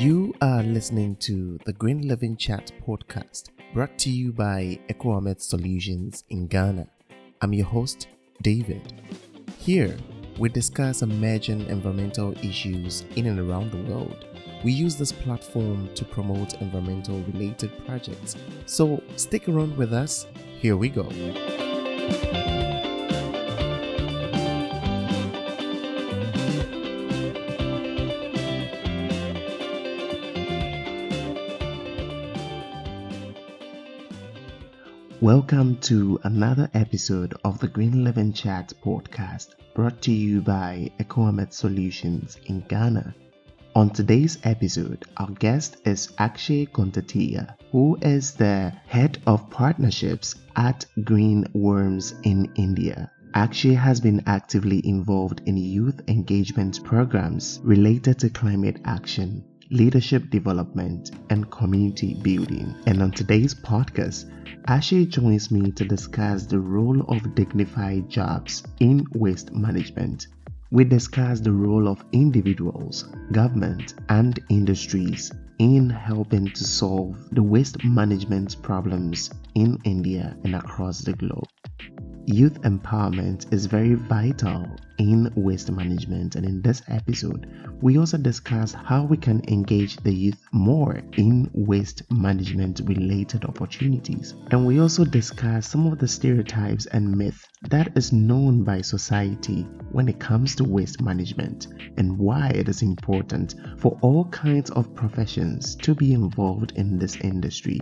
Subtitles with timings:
[0.00, 6.24] You are listening to the Green Living Chat podcast brought to you by EcoAmet Solutions
[6.30, 6.86] in Ghana.
[7.42, 8.08] I'm your host,
[8.40, 8.94] David.
[9.58, 9.94] Here,
[10.38, 14.24] we discuss emerging environmental issues in and around the world.
[14.64, 18.36] We use this platform to promote environmental related projects.
[18.64, 20.26] So stick around with us.
[20.62, 21.10] Here we go.
[35.34, 41.52] Welcome to another episode of the Green Living Chat podcast brought to you by EcoAmet
[41.52, 43.14] Solutions in Ghana.
[43.76, 50.84] On today's episode, our guest is Akshay Kontatia, who is the head of partnerships at
[51.04, 53.08] Green Worms in India.
[53.32, 61.12] Akshay has been actively involved in youth engagement programs related to climate action, leadership development,
[61.30, 62.74] and community building.
[62.86, 64.30] And on today's podcast,
[64.66, 70.26] Akshay joins me to discuss the role of dignified jobs in waste management.
[70.70, 77.84] We discuss the role of individuals, government, and industries in helping to solve the waste
[77.84, 81.48] management problems in India and across the globe.
[82.26, 84.68] Youth empowerment is very vital
[84.98, 87.46] in waste management, and in this episode,
[87.80, 94.34] we also discuss how we can engage the youth more in waste management related opportunities.
[94.50, 99.62] And we also discuss some of the stereotypes and myths that is known by society
[99.90, 104.94] when it comes to waste management and why it is important for all kinds of
[104.94, 107.80] professions to be involved in this industry.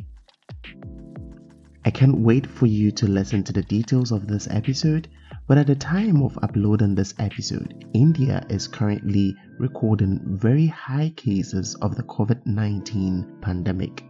[1.88, 5.08] I can't wait for you to listen to the details of this episode,
[5.46, 11.76] but at the time of uploading this episode, India is currently recording very high cases
[11.76, 14.04] of the COVID 19 pandemic.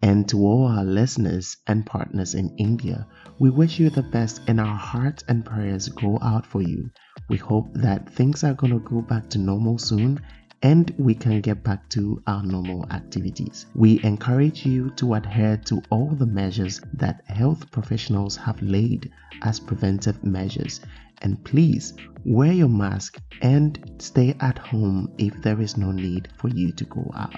[0.00, 3.04] And to all our listeners and partners in India,
[3.40, 6.88] we wish you the best and our hearts and prayers go out for you.
[7.28, 10.20] We hope that things are going to go back to normal soon
[10.62, 13.66] and we can get back to our normal activities.
[13.74, 19.10] We encourage you to adhere to all the measures that health professionals have laid
[19.42, 20.80] as preventive measures.
[21.22, 26.48] And please wear your mask and stay at home if there is no need for
[26.48, 27.34] you to go out.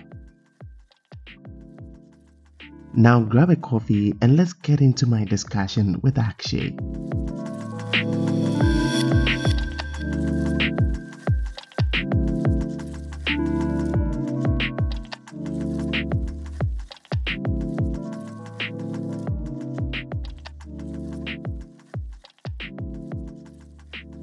[2.93, 6.77] Now grab a coffee and let's get into my discussion with Akshay.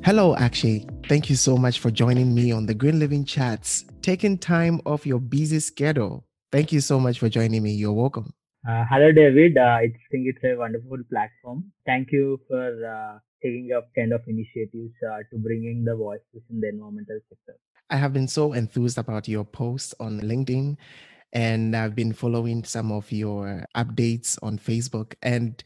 [0.08, 0.86] Hello, Akshay.
[1.10, 5.06] Thank you so much for joining me on the Green Living Chats, taking time off
[5.06, 6.24] your busy schedule.
[6.50, 7.72] Thank you so much for joining me.
[7.72, 8.34] You're welcome.
[8.66, 9.58] Uh, hello, David.
[9.58, 11.74] Uh, I think it's a wonderful platform.
[11.86, 16.62] Thank you for uh, taking up kind of initiatives uh, to bringing the voices in
[16.62, 17.60] the environmental sector.
[17.90, 20.78] I have been so enthused about your posts on LinkedIn
[21.34, 25.16] and I've been following some of your updates on Facebook.
[25.22, 25.62] And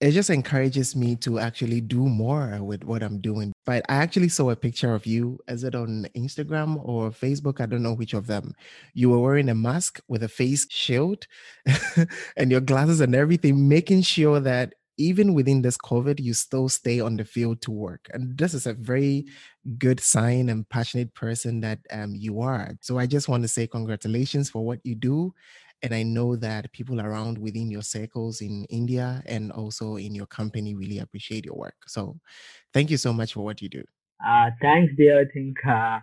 [0.00, 3.52] it just encourages me to actually do more with what I'm doing.
[3.66, 5.38] But I actually saw a picture of you.
[5.46, 7.60] Is it on Instagram or Facebook?
[7.60, 8.54] I don't know which of them.
[8.94, 11.26] You were wearing a mask with a face shield
[12.36, 17.00] and your glasses and everything, making sure that even within this COVID, you still stay
[17.00, 18.08] on the field to work.
[18.12, 19.26] And this is a very
[19.78, 22.74] good sign and passionate person that um, you are.
[22.80, 25.34] So I just want to say congratulations for what you do
[25.82, 30.26] and I know that people around within your circles in India and also in your
[30.26, 31.76] company really appreciate your work.
[31.86, 32.16] So
[32.74, 33.84] thank you so much for what you do.
[34.24, 35.20] Uh, thanks, dear.
[35.20, 36.00] I think uh,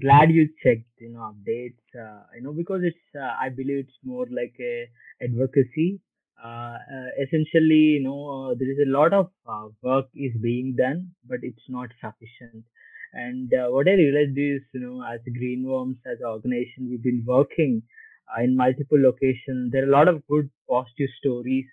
[0.00, 1.82] glad you checked, you know, updates.
[1.98, 4.88] Uh, you know, because it's, uh, I believe it's more like a
[5.22, 6.00] advocacy.
[6.42, 9.30] Uh, uh, essentially, you know, there is a lot of
[9.82, 12.64] work is being done, but it's not sufficient.
[13.12, 17.24] And what I realized is, you know, as Green Worms, as an organization, we've been
[17.26, 18.07] working uh,
[18.42, 19.72] in multiple locations.
[19.72, 21.66] There are a lot of good positive stories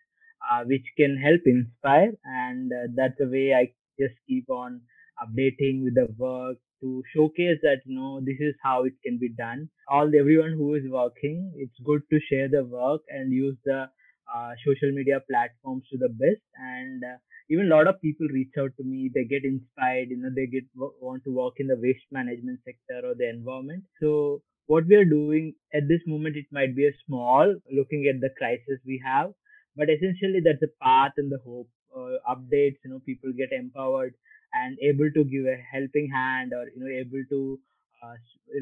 [0.52, 4.82] uh, which can help inspire, and uh, that's the way I just keep on
[5.24, 9.30] updating with the work to showcase that you know this is how it can be
[9.30, 9.70] done.
[9.90, 13.90] All everyone who is working, it's good to share the work and use the
[14.34, 17.18] uh, social media platforms to the best and uh,
[17.50, 20.48] even a lot of people reach out to me they get inspired you know they
[20.48, 24.96] get want to work in the waste management sector or the environment so what we
[24.96, 29.02] are doing at this moment it might be a small looking at the crisis we
[29.06, 29.32] have
[29.76, 34.14] but essentially that's a path and the hope uh, updates you know people get empowered
[34.54, 37.60] and able to give a helping hand or you know able to
[38.04, 38.16] uh,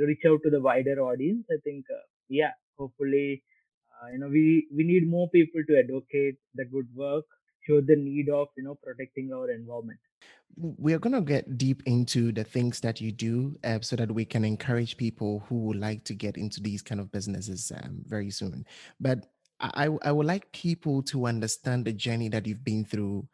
[0.07, 3.43] reach out to the wider audience i think uh, yeah hopefully,
[4.01, 7.25] uh, you know, we we need more people to advocate the good work,
[7.67, 9.99] show the need of you know protecting our environment.
[10.55, 14.11] We are going to get deep into the things that you do uh, so that
[14.11, 18.01] we can encourage people who would like to get into these kind of businesses um,
[18.05, 18.65] very soon.
[18.99, 19.25] But
[19.59, 23.27] I, I would like people to understand the journey that you've been through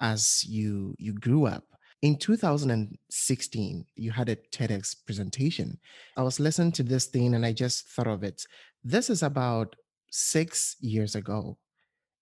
[0.00, 1.64] as you you grew up.
[2.02, 5.78] In 2016 you had a tedx presentation.
[6.16, 8.44] I was listening to this thing and i just thought of it.
[8.82, 9.76] This is about
[10.10, 11.58] six years ago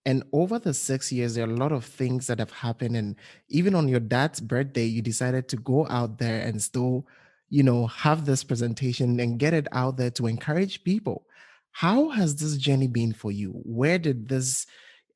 [0.04, 2.96] and over the six years, there are a lot of things that have happened.
[2.96, 3.16] And
[3.48, 7.06] even on your dad's birthday, you decided to go out there and still,
[7.50, 11.26] you know, have this presentation and get it out there to encourage people.
[11.70, 13.52] How has this journey been for you?
[13.64, 14.66] Where did this,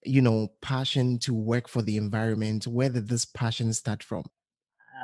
[0.05, 4.25] you know, passion to work for the environment, where did this passion start from?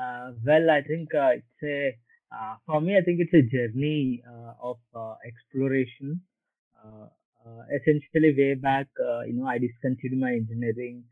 [0.01, 1.99] Uh, well, I think uh, it's a
[2.35, 2.97] uh, for me.
[2.97, 6.23] I think it's a journey uh, of uh, exploration.
[7.45, 11.05] Uh, essentially, way back, uh, you know, I discontinued my engineering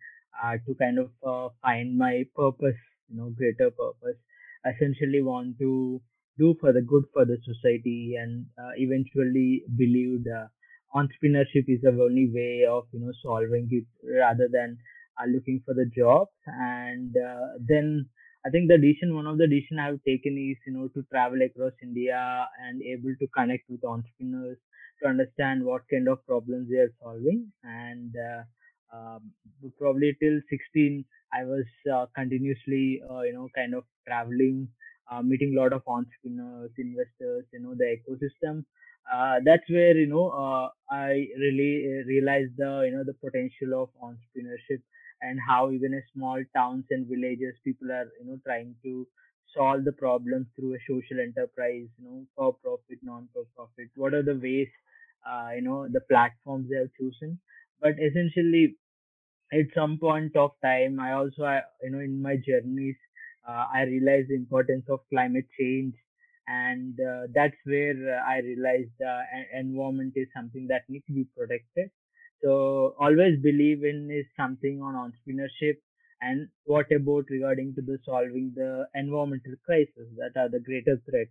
[0.42, 2.78] uh, to kind of uh, find my purpose,
[3.08, 4.16] you know, greater purpose.
[4.64, 6.00] Essentially, want to
[6.38, 10.46] do for the good for the society, and uh, eventually believed uh,
[10.94, 13.84] entrepreneurship is the only way of you know solving it
[14.20, 14.78] rather than
[15.20, 16.30] uh, looking for the jobs.
[16.46, 17.14] And
[17.60, 18.06] then
[18.46, 21.40] I think the decision, one of the decision I've taken is, you know, to travel
[21.42, 24.58] across India and able to connect with entrepreneurs
[25.02, 27.52] to understand what kind of problems they are solving.
[27.64, 29.32] And uh, um,
[29.78, 34.68] probably till 16, I was uh, continuously, uh, you know, kind of traveling,
[35.10, 38.64] uh, meeting a lot of entrepreneurs, investors, you know, the ecosystem.
[39.12, 43.88] Uh, that's where you know uh, I really realized the you know the potential of
[44.00, 44.82] entrepreneurship
[45.22, 49.06] and how even a small towns and villages people are you know trying to
[49.56, 54.14] solve the problems through a social enterprise you know for profit non for profit what
[54.14, 54.68] are the ways
[55.28, 57.38] uh, you know the platforms they have chosen?
[57.80, 58.76] But essentially
[59.52, 62.96] at some point of time i also I, you know in my journeys
[63.48, 65.94] uh, i realized the importance of climate change.
[66.48, 69.20] And uh, that's where uh, i realized uh,
[69.58, 71.90] environment is something that needs to be protected
[72.42, 75.76] so always believe in is something on entrepreneurship
[76.22, 81.28] and what about regarding to the solving the environmental crisis that are the greater threat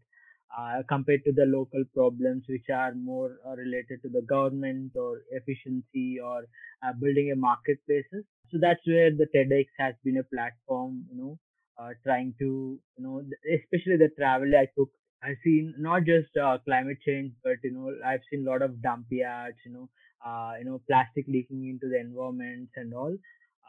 [0.58, 5.22] uh, compared to the local problems which are more uh, related to the government or
[5.32, 6.44] efficiency or
[6.84, 8.26] uh, building a marketplaces.
[8.52, 11.40] So that's where the TEDx has been a platform, you know,
[11.80, 13.22] uh, trying to, you know,
[13.56, 14.90] especially the travel I took.
[15.24, 18.82] I've seen not just uh, climate change, but you know, I've seen a lot of
[18.82, 19.90] dump yards, you know,
[20.26, 23.16] uh, you know, plastic leaking into the environments and all.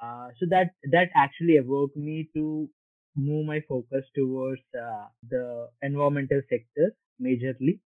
[0.03, 2.69] Uh, so that that actually evoked me to
[3.17, 7.81] move my focus towards uh, the environmental sector majorly.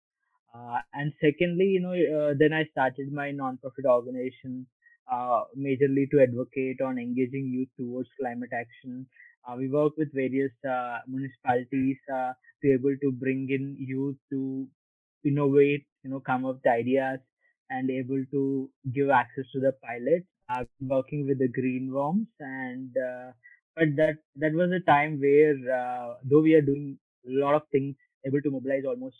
[0.55, 4.67] Uh, and secondly, you know, uh, then I started my non-profit organization
[5.12, 9.06] uh, majorly to advocate on engaging youth towards climate action.
[9.49, 14.17] Uh, we work with various uh, municipalities uh, to be able to bring in youth
[14.31, 14.67] to
[15.25, 17.20] innovate, you know, come up with ideas
[17.70, 20.26] and able to give access to the pilots.
[20.49, 23.32] I've working with the green worms and uh,
[23.76, 27.62] but that that was a time where uh, though we are doing a lot of
[27.73, 29.16] things, able to mobilize almost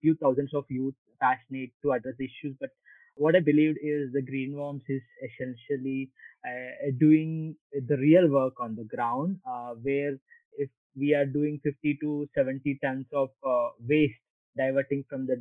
[0.00, 2.70] few thousands of youth passionate to address issues, but
[3.16, 6.10] what I believed is the green worms is essentially
[6.46, 10.18] uh, doing the real work on the ground, uh, where
[10.56, 14.20] if we are doing 50 to 70 tons of uh, waste
[14.56, 15.34] diverting from the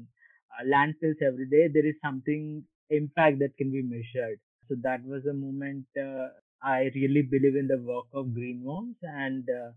[0.52, 4.40] uh, landfills every day, there is something impact that can be measured.
[4.68, 6.30] So that was a moment uh,
[6.64, 9.48] I really believe in the work of green worms and.
[9.50, 9.72] Uh,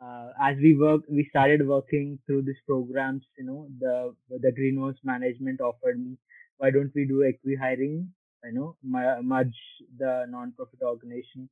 [0.00, 3.24] uh, as we work, we started working through these programs.
[3.36, 6.16] You know, the the Green Worms management offered me
[6.58, 8.08] why don't we do acqui-hiring,
[8.44, 9.58] you know, merge
[9.98, 11.48] the non-profit organization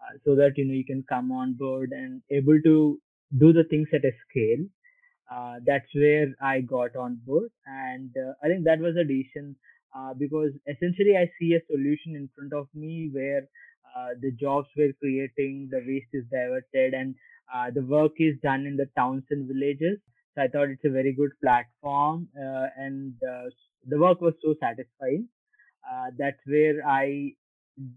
[0.00, 2.98] uh, so that, you know, you can come on board and able to
[3.38, 4.64] do the things at a scale.
[5.30, 7.50] Uh, that's where I got on board.
[7.66, 9.56] And uh, I think that was a decision
[9.96, 13.42] uh, because essentially I see a solution in front of me where
[13.96, 17.14] uh, the jobs we're creating, the waste is diverted, and
[17.54, 19.98] uh, the work is done in the towns and villages.
[20.34, 23.14] So I thought it's a very good platform, and
[23.86, 25.28] the work was so satisfying.
[25.90, 27.32] Uh, that's where I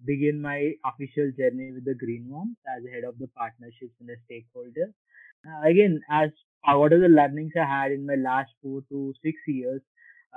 [0.06, 4.16] begin my official journey with the Green Worms as head of the partnerships and the
[4.26, 4.94] stakeholder.
[5.48, 6.30] Uh, again, as
[6.68, 9.82] uh, what are the learnings I had in my last four to six years,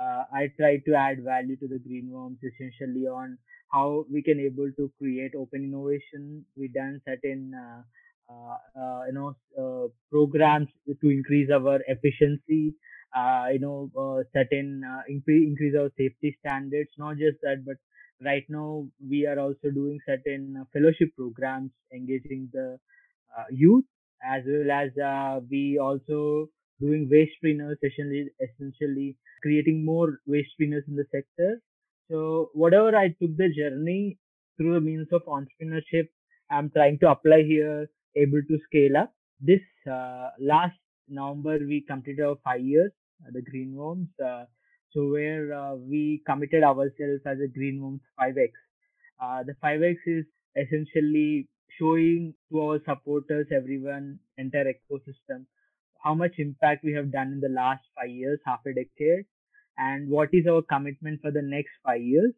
[0.01, 3.37] uh, I tried to add value to the Green Worms essentially on
[3.71, 6.45] how we can able to create open innovation.
[6.57, 7.81] We done certain uh,
[8.29, 10.67] uh, uh, you know programs
[11.01, 12.73] to increase our efficiency
[13.51, 16.89] you know, uh, certain uh, increase, increase our safety standards.
[16.97, 17.77] Not just that, but
[18.23, 22.77] right now we are also doing certain uh, fellowship programs engaging the
[23.37, 23.85] uh, youth
[24.23, 26.49] as well as uh, we also
[26.79, 31.61] doing waste trainers essentially, essentially creating more waste trainers in the sector.
[32.09, 34.17] So whatever I took the journey
[34.57, 36.07] through the means of entrepreneurship,
[36.49, 39.13] I'm trying to apply here, able to scale up.
[39.39, 42.91] This uh, last November we completed our five years,
[43.25, 44.09] uh, the Green Worms.
[44.23, 44.45] Uh,
[44.93, 48.51] so where uh, we committed ourselves as a Green Worms 5x.
[49.21, 51.47] Uh, the 5x is essentially
[51.79, 55.45] showing to our supporters, everyone, entire ecosystem,
[56.03, 59.25] how much impact we have done in the last five years, half a decade,
[59.77, 62.33] and what is our commitment for the next five years.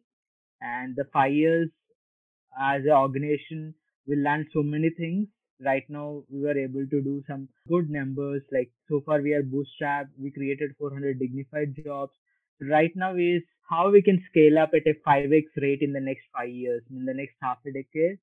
[0.60, 1.70] And the five years
[2.60, 3.74] as an organization,
[4.06, 5.28] we learned so many things.
[5.64, 8.42] Right now, we were able to do some good numbers.
[8.52, 10.10] Like so far, we are bootstrapped.
[10.18, 12.12] We created 400 dignified jobs.
[12.60, 16.24] Right now is how we can scale up at a 5x rate in the next
[16.36, 18.18] five years, in the next half a decade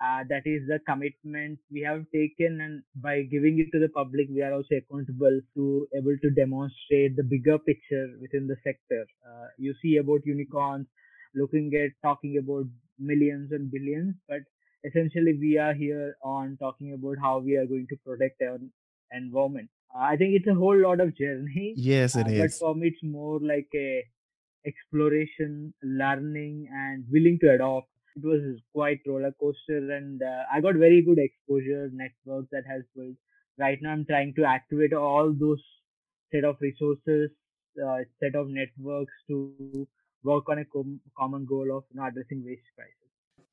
[0.00, 4.26] uh, that is the commitment we have taken and by giving it to the public
[4.30, 9.46] we are also accountable to able to demonstrate the bigger picture within the sector uh,
[9.58, 10.86] you see about unicorns
[11.34, 12.64] looking at talking about
[12.98, 14.40] millions and billions but
[14.84, 18.58] essentially we are here on talking about how we are going to protect our
[19.12, 19.68] environment.
[19.94, 23.02] I think it's a whole lot of journey yes it uh, but for me it's
[23.02, 24.04] more like a
[24.66, 27.88] exploration learning and willing to adopt.
[28.16, 32.82] It was quite roller coaster and uh, i got very good exposure network that has
[32.94, 33.16] built.
[33.58, 35.62] Right now i'm trying to activate all those
[36.32, 37.30] set of resources
[37.84, 39.86] uh, set of networks to
[40.22, 42.99] work on a com- common goal of you know, addressing waste crisis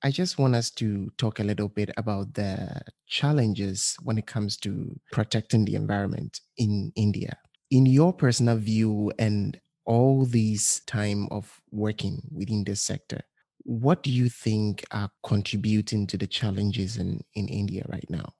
[0.03, 4.55] I just want us to talk a little bit about the challenges when it comes
[4.57, 7.39] to protecting the environment in India.
[7.71, 13.21] In your personal view and all this time of working within this sector,
[13.63, 18.35] what do you think are contributing to the challenges in, in India right now?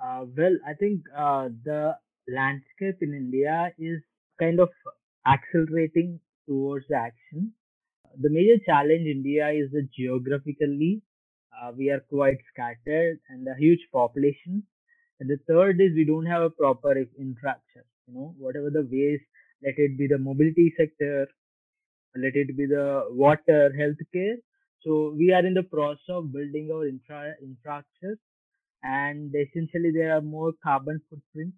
[0.00, 1.80] uh, well i think uh, the
[2.38, 3.56] landscape in india
[3.90, 4.00] is
[4.42, 4.70] kind of
[5.34, 6.10] accelerating
[6.46, 7.52] towards the action
[8.16, 11.02] The major challenge India is that geographically
[11.52, 14.62] uh, we are quite scattered and a huge population.
[15.20, 17.84] And the third is we don't have a proper infrastructure.
[18.06, 19.20] You know, whatever the ways,
[19.62, 21.28] let it be the mobility sector,
[22.16, 24.36] let it be the water, healthcare.
[24.82, 28.18] So we are in the process of building our infra infrastructure,
[28.82, 31.56] and essentially there are more carbon footprints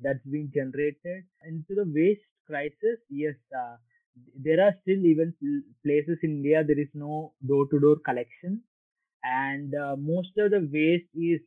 [0.00, 2.98] that's being generated into the waste crisis.
[3.10, 3.76] Yes, uh,
[4.36, 5.34] there are still even
[5.84, 8.60] places in India there is no door-to-door collection,
[9.24, 11.40] and uh, most of the waste is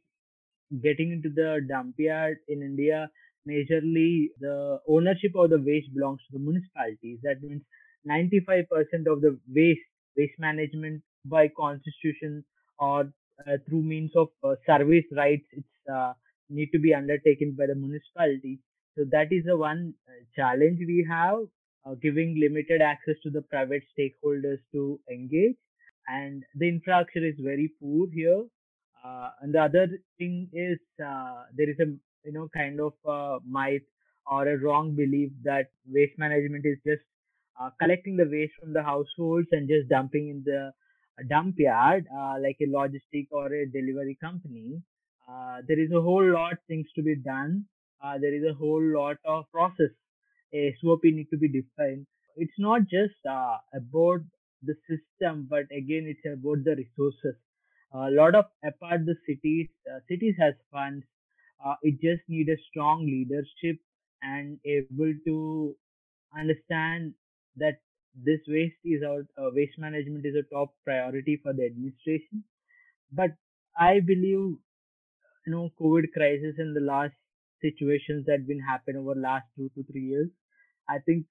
[0.82, 3.10] getting into the dump yard in India.
[3.48, 7.20] Majorly, the ownership of the waste belongs to the municipalities.
[7.24, 7.62] That means
[8.06, 12.44] 95% of the waste waste management by constitution
[12.80, 13.02] or
[13.48, 16.14] uh, through means of uh, service rights it's uh,
[16.50, 18.60] need to be undertaken by the municipality
[18.98, 21.38] so that is the one uh, challenge we have
[21.88, 25.56] uh, giving limited access to the private stakeholders to engage
[26.08, 28.44] and the infrastructure is very poor here
[29.06, 31.88] uh, and the other thing is uh, there is a
[32.26, 33.84] you know kind of uh, myth
[34.30, 37.04] or a wrong belief that waste management is just
[37.60, 40.72] uh, collecting the waste from the households and just dumping in the
[41.30, 44.82] dump yard uh, like a logistic or a delivery company.
[45.30, 47.66] Uh, there is a whole lot things to be done.
[48.04, 49.90] Uh, there is a whole lot of process.
[50.54, 52.06] A SOP need to be defined.
[52.36, 54.22] It's not just uh, about
[54.64, 57.36] the system, but again, it's about the resources.
[57.94, 61.06] A lot of apart the cities, uh, cities has funds.
[61.66, 63.80] Uh, it just need a strong leadership
[64.22, 65.76] and able to
[66.38, 67.14] understand
[67.56, 67.80] that
[68.24, 72.44] this waste is our uh, waste management is a top priority for the administration.
[73.12, 73.32] But
[73.78, 74.58] I believe
[75.46, 77.16] you know COVID crisis in the last
[77.62, 80.30] situations that been happen over last two to three years.
[80.90, 81.26] I think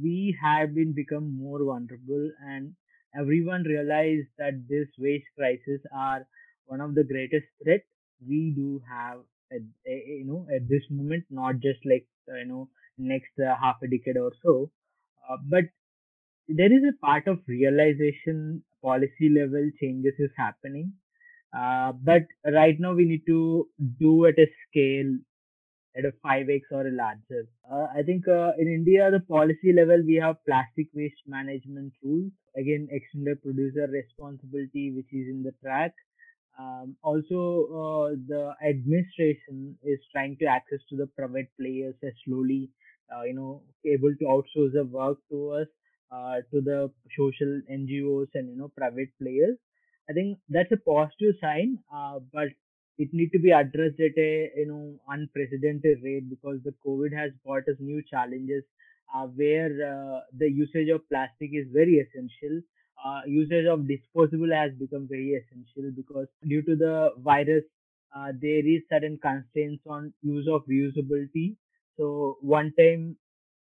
[0.00, 2.74] we have been become more vulnerable and
[3.18, 6.26] everyone realized that this waste crisis are
[6.66, 7.82] one of the greatest threat
[8.26, 9.20] we do have
[9.52, 13.54] at, eh, you know at this moment not just like uh, you know next uh,
[13.60, 14.70] half a decade or so
[15.28, 15.64] uh, but
[16.48, 20.92] there is a part of realization policy level changes is happening
[21.56, 25.12] uh, but right now we need to do at a scale
[25.96, 27.46] at a 5x or a larger.
[27.70, 32.32] Uh, I think uh, in India, the policy level, we have plastic waste management rules.
[32.56, 35.92] Again, extended producer responsibility, which is in the track.
[36.58, 37.40] Um, also,
[37.80, 42.70] uh, the administration is trying to access to the private players as slowly
[43.14, 45.68] uh, you know able to outsource the work to us
[46.12, 49.56] uh, to the social NGOs and you know private players.
[50.08, 52.48] I think that's a positive sign, uh, but
[53.02, 57.32] it need to be addressed at a you know unprecedented rate because the COVID has
[57.44, 58.64] brought us new challenges
[59.14, 62.60] uh, where uh, the usage of plastic is very essential.
[63.04, 67.64] Uh, usage of disposable has become very essential because due to the virus,
[68.14, 71.56] uh, there is certain constraints on use of reusability.
[71.96, 73.16] So one time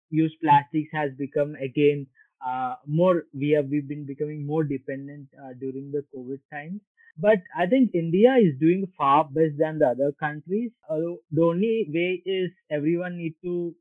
[0.09, 2.07] use plastics has become again
[2.45, 6.81] uh, more we have we've been becoming more dependent uh, during the covid times.
[7.17, 10.71] But i think india is doing far best than the other countries.
[10.89, 13.75] Uh, the only way is everyone need to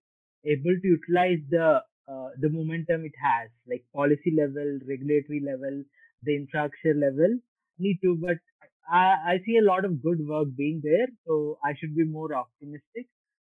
[0.44, 5.82] able to utilize the uh, the momentum it has like policy level regulatory level
[6.22, 7.38] the infrastructure level
[7.78, 8.16] need to.
[8.16, 8.38] But
[8.90, 12.34] I, I see a lot of good work being there so i should be more
[12.34, 13.06] optimistic.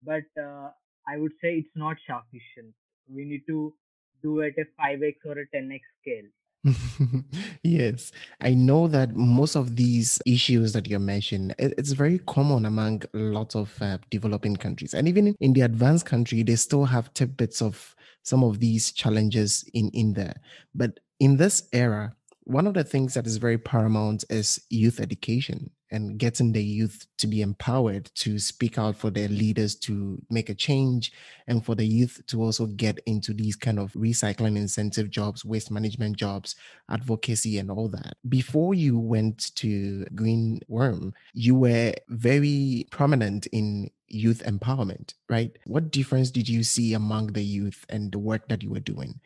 [0.04, 0.70] But uh,
[1.08, 2.74] i would say it's not sufficient.
[3.08, 3.74] We need to
[4.22, 6.30] do at a 5x or a 10x scale
[7.64, 13.02] yes, I know that most of these issues that you mentioned, it's very common among
[13.12, 17.12] lots of uh, developing countries, and even in, in the advanced country, they still have
[17.14, 20.36] tidbits of some of these challenges in in there.
[20.72, 22.14] But in this era,
[22.44, 27.06] one of the things that is very paramount is youth education and getting the youth
[27.18, 31.12] to be empowered to speak out for their leaders to make a change
[31.46, 35.70] and for the youth to also get into these kind of recycling incentive jobs waste
[35.70, 36.56] management jobs
[36.90, 38.16] advocacy and all that.
[38.28, 45.56] Before you went to green worm you were very prominent in youth empowerment right?
[45.64, 49.20] What difference did you see among the youth and the work that you were doing?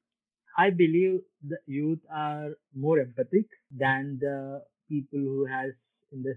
[0.59, 5.73] I believe the youth are more empathic than the people who has
[6.13, 6.35] in uh,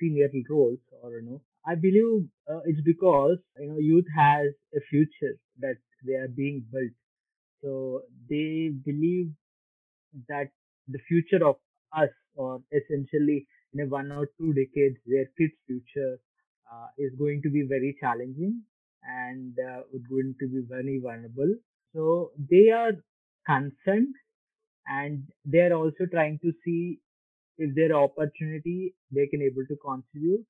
[0.00, 4.80] senior roles or you know i believe uh, it's because you know youth has a
[4.90, 5.76] future that
[6.06, 6.92] they are being built.
[7.62, 9.30] So they believe
[10.28, 10.50] that
[10.88, 11.56] the future of
[11.96, 16.18] us or essentially in a one or two decades their kids future
[16.72, 18.62] uh, is going to be very challenging
[19.04, 21.54] and uh, going to be very vulnerable.
[21.94, 22.92] So they are
[23.46, 24.14] concerned
[24.86, 27.00] and they are also trying to see
[27.58, 30.44] if there are opportunity they can able to contribute.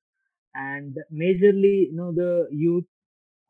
[0.55, 2.85] And majorly you know the youth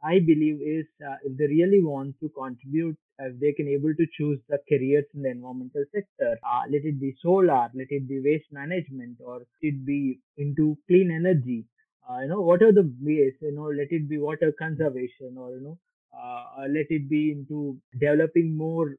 [0.09, 4.05] i believe is uh, if they really want to contribute uh, they can able to
[4.17, 6.31] choose the careers in the environmental sector.
[6.51, 11.11] Uh, let it be solar let it be waste management or it be into clean
[11.11, 11.65] energy.
[12.09, 15.51] Uh, you know what are the ways you know let it be water conservation or
[15.55, 15.77] you know
[16.17, 18.95] uh, let it be into developing more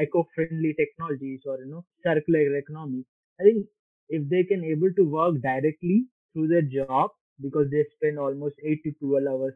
[0.00, 3.04] eco-friendly technologies or you know circular economy.
[3.40, 3.66] I think
[4.08, 8.82] if they can able to work directly through their job because they spend almost 8
[8.84, 9.54] to 12 hours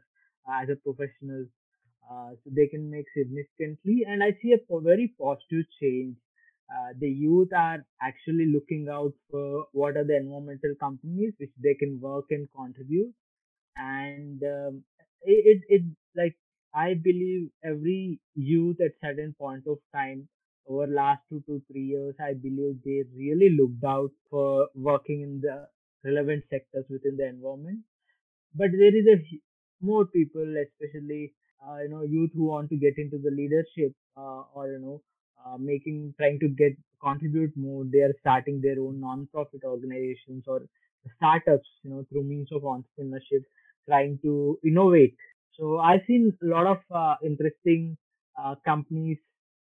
[0.49, 1.47] uh, as a professional
[2.11, 4.05] uh, so they can make significantly.
[4.07, 6.17] And i see a very positive change.
[6.73, 11.75] Uh, the youth are actually looking out for what are the environmental companies which they
[11.75, 13.15] can work and contribute.
[13.77, 14.85] And um,
[15.23, 15.83] it, it it
[16.17, 16.37] like
[16.75, 20.29] i believe every youth at certain point of time
[20.69, 25.41] over last two to three years i believe they really looked out for working in
[25.41, 25.57] the
[26.05, 27.81] relevant sectors within the environment.
[28.55, 29.17] But there is a
[29.81, 31.33] more people especially
[31.67, 35.03] uh, you know youth who want to get into the leadership uh, or you know
[35.45, 37.85] uh, making trying to get contribute more.
[37.85, 40.63] They are starting their own non-profit organizations or
[41.17, 43.45] startups you know through means of entrepreneurship
[43.89, 45.17] trying to innovate.
[45.59, 47.97] So i've seen a lot of uh, interesting
[48.43, 49.19] uh, companies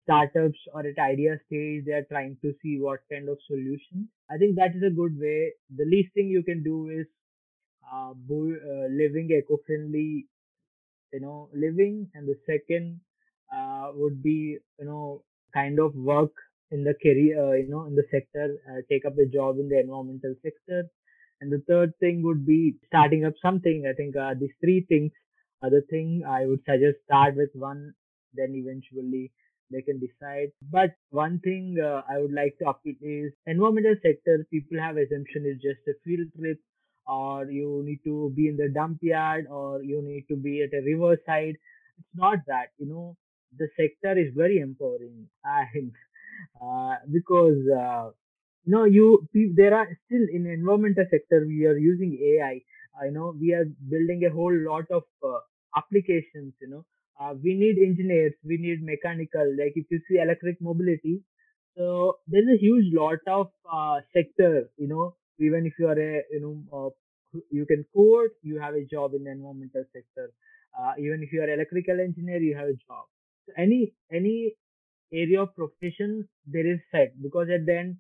[0.04, 4.38] startups or at idea stage they are trying to see what kind of solutions i
[4.38, 5.54] think that is a good way.
[5.78, 7.08] The least thing you can do is
[7.92, 10.28] uh, bo- uh, living eco-friendly
[11.14, 12.10] you know living.
[12.14, 13.00] And the second
[13.56, 16.34] uh, would be you know kind of work
[16.72, 19.70] in the career uh, you know in the sector uh, take up a job in
[19.70, 20.90] the environmental sector.
[21.42, 23.86] And the third thing would be starting up something.
[23.90, 25.12] I think uh, these three things
[25.64, 26.98] other thing i would suggest.
[27.06, 27.94] Start with one
[28.34, 29.32] then eventually
[29.74, 30.52] they can decide.
[30.72, 35.46] But one thing uh, i would like to update is environmental sector people have assumption
[35.52, 36.60] is just a field trip
[37.08, 40.74] or you need to be in the dump yard or you need to be at
[40.74, 41.56] a riverside
[42.00, 43.16] it's not that you know
[43.58, 45.28] the sector is very empowering.
[45.76, 45.92] And
[46.62, 48.10] uh, because uh,
[48.66, 52.62] you pe- there are still in environmental sector we are using ai
[53.06, 55.40] you know we are building a whole lot of uh,
[55.78, 56.86] applications you know
[57.20, 61.22] uh, we need engineers we need mechanical like if you see electric mobility
[61.78, 66.22] so there's a huge lot of uh, sector you know even if you are a
[66.32, 66.90] you know uh,
[67.50, 70.32] you can code, you have a job in the environmental sector.
[70.80, 73.06] Uh, even if you are electrical engineer, you have a job.
[73.48, 74.54] So any any
[75.14, 77.98] area of profession there is set because at the end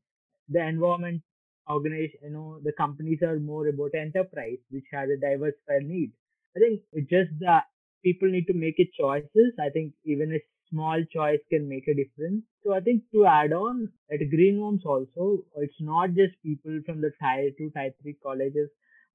[0.50, 1.22] the environment
[1.70, 6.12] organization, you know, the companies are more about enterprise which has a diversified need.
[6.56, 7.66] I think it's just that
[8.04, 9.54] people need to make it choices.
[9.60, 10.40] I think even a
[10.70, 12.44] small choice can make a difference.
[12.64, 17.12] So I think to add on at Greenworms also, it's not just people from the
[17.22, 18.70] tier two, tier three colleges,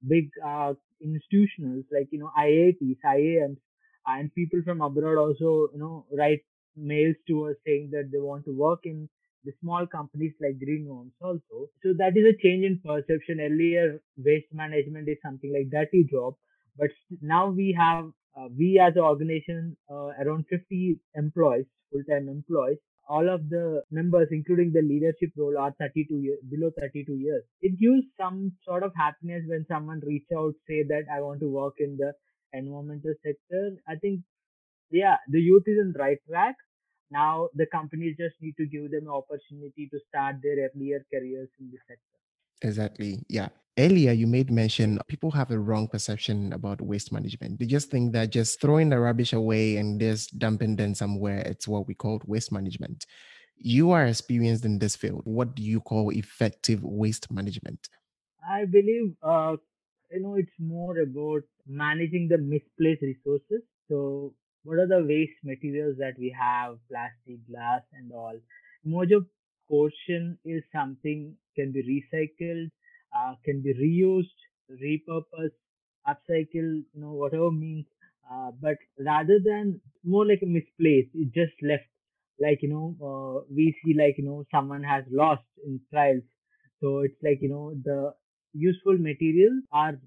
[0.06, 0.74] big uh,
[1.92, 3.58] like you know IITs, IIMs,
[4.06, 6.40] and people from abroad also you know write
[6.76, 9.08] mails to us saying that they want to work in
[9.44, 11.68] the small companies like Greenworms also.
[11.82, 13.40] So that is a change in perception.
[13.40, 16.34] Earlier, waste management is something like dirty job,
[16.76, 18.10] but now we have
[18.56, 22.78] we as an organization uh, around 50 employees, full-time employees.
[23.08, 27.42] All of the members, including the leadership role, are 32 years below 32 years.
[27.62, 31.48] It gives some sort of happiness when someone reach out, say that I want to
[31.48, 32.12] work in the
[32.52, 33.76] environmental sector.
[33.88, 34.20] I think,
[34.90, 36.56] yeah, the youth is on the right track
[37.10, 41.70] now the companies just need to give them opportunity to start their earlier careers in
[41.70, 42.07] this sector.
[42.62, 43.24] Exactly.
[43.28, 43.48] Yeah.
[43.78, 47.60] Earlier, you made mention people have a wrong perception about waste management.
[47.60, 51.68] They just think that just throwing the rubbish away and just dumping them somewhere, it's
[51.68, 53.06] what we call waste management.
[53.56, 55.20] You are experienced in this field.
[55.24, 57.88] What do you call effective waste management?
[58.48, 59.56] I believe, uh,
[60.10, 63.62] you know, it's more about managing the misplaced resources.
[63.88, 68.34] So what are the waste materials that we have, plastic, glass, and all.
[68.84, 69.20] Major
[69.68, 72.70] portion is something can be recycled,
[73.16, 74.38] uh, can be reused,
[74.70, 75.58] repurposed,
[76.06, 77.86] upcycled, you know, whatever means.
[78.30, 81.84] Uh, but rather than more like a misplaced, it just left.
[82.40, 86.22] Like you know, uh, we see like you know someone has lost in trials,
[86.80, 88.14] so it's like you know the
[88.54, 89.98] useful materials are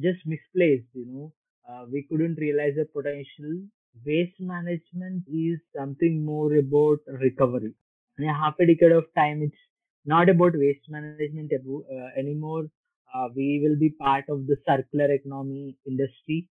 [0.00, 0.88] just misplaced.
[0.94, 1.32] You know,
[1.68, 3.62] uh, we couldn't realize the potential
[4.04, 7.74] waste management is something more about recovery.
[8.18, 9.56] Half a decade of time, it's
[10.04, 12.66] not about waste management uh, anymore.
[13.14, 16.48] Uh, we will be part of the circular economy industry,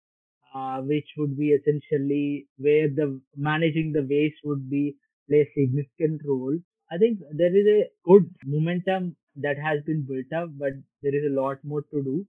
[0.53, 4.95] uh, which would be essentially where the managing the waste would be
[5.29, 6.57] play a significant role.
[6.91, 11.25] I think there is a good momentum that has been built up, but there is
[11.25, 12.25] a lot more to do.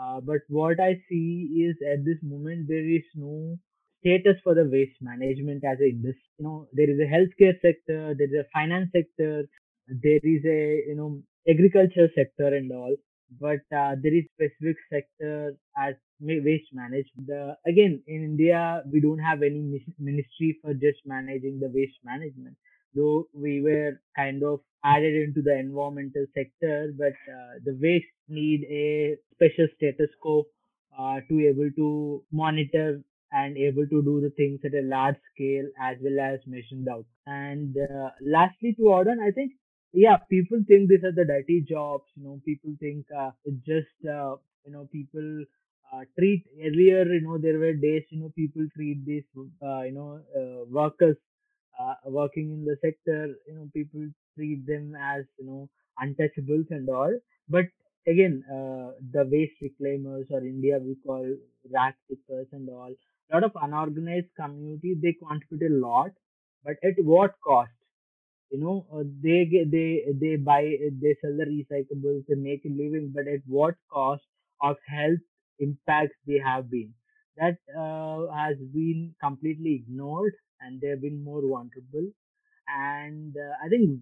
[0.00, 3.58] Uh, but what I see is at this moment there is no
[4.00, 6.30] status for the waste management as a industry.
[6.38, 9.44] You know, there is a healthcare sector, there is a finance sector,
[9.88, 12.96] there is a you know agriculture sector and all.
[13.40, 17.28] But uh, there is specific sector as waste management.
[17.28, 22.56] The, again, in India, we don't have any ministry for just managing the waste management.
[22.92, 28.64] Though we were kind of added into the environmental sector, but uh, the waste need
[28.64, 30.46] a special status quo
[30.98, 33.00] uh, to able to monitor
[33.32, 37.06] and able to do the things at a large scale as well as mission out.
[37.26, 39.52] And uh, lastly, to add on, I think,
[39.92, 42.04] yeah, people think these are the dirty jobs.
[42.16, 45.44] You know, people think uh, it's just, uh, you know, people
[45.92, 49.24] uh, treat earlier, you know, there were days, you know, people treat these,
[49.62, 51.16] uh, you know, uh, workers
[51.80, 55.68] uh, working in the sector, you know, people treat them as, you know,
[56.02, 57.12] untouchables and all.
[57.48, 57.66] But
[58.06, 61.24] again, uh, the waste reclaimers or India we call
[61.72, 62.94] rag pickers and all,
[63.30, 66.10] A lot of unorganized community they contribute a lot
[66.64, 67.72] but at what cost?
[68.50, 70.62] You know uh, they they they buy
[71.02, 74.24] they sell the recyclables they make a living but at what cost
[74.62, 75.20] of health
[75.58, 76.94] impacts they have been?
[77.36, 82.08] That uh, has been completely ignored and they've been more vulnerable.
[82.68, 84.00] And uh, i think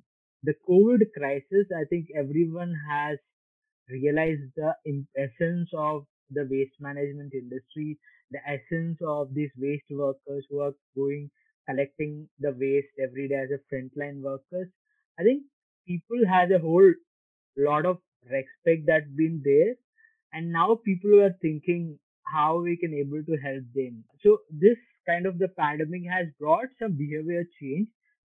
[0.48, 3.18] the covid crisis i think everyone has
[3.90, 4.74] realized the
[5.16, 7.98] essence of the waste management industry
[8.30, 11.30] the essence of these waste workers who are going
[11.68, 14.68] collecting the waste every day as a frontline workers.
[15.18, 15.42] I think
[15.86, 16.92] people had a whole
[17.56, 19.74] lot of respect that's been there,
[20.32, 24.04] and now people are thinking how we can able to help them.
[24.22, 27.88] So this kind of the pandemic has brought some behavior change,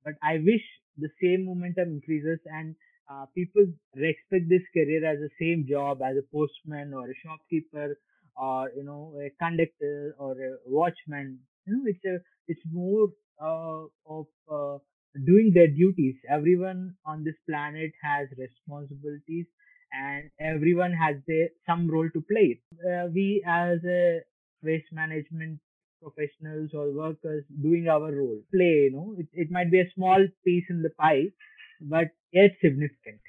[0.03, 0.63] but I wish
[0.97, 2.75] the same momentum increases and
[3.11, 7.97] uh, people respect this career as the same job as a postman or a shopkeeper
[8.37, 11.39] or you know a conductor or a watchman.
[11.65, 13.09] You know it's a it's more
[13.41, 14.77] uh, of uh,
[15.25, 16.15] doing their duties.
[16.29, 19.47] Everyone on this planet has responsibilities
[19.91, 22.59] and everyone has their, some role to play.
[22.87, 24.21] Uh, we as a
[24.63, 25.59] waste management
[26.01, 28.39] professionals or workers doing our role.
[28.53, 31.25] Play you know it, it might be a small piece in the pie
[31.81, 33.21] but it's significant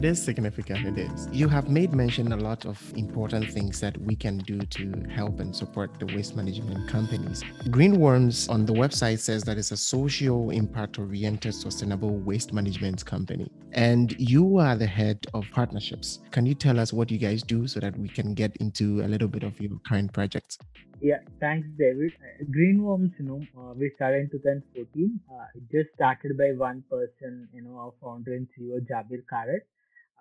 [0.00, 0.86] it is significant.
[0.86, 1.28] It is.
[1.30, 5.40] You have made mention a lot of important things that we can do to help
[5.40, 7.42] and support the waste management companies.
[7.66, 13.50] Greenworms on the website says that it's a social impact oriented sustainable waste management company.
[13.72, 16.20] And you are the head of partnerships.
[16.30, 19.08] Can you tell us what you guys do so that we can get into a
[19.08, 20.56] little bit of your current projects?
[21.02, 22.12] Yeah, thanks, David.
[22.56, 25.20] Greenworms, you know, uh, we started in 2014.
[25.30, 29.66] Uh, it just started by one person, you know, our founder and CEO, Jabir Karat.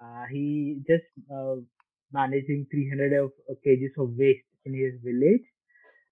[0.01, 1.55] Uh, he just uh,
[2.12, 3.31] managing 300 of,
[3.65, 5.43] kgs of waste in his village,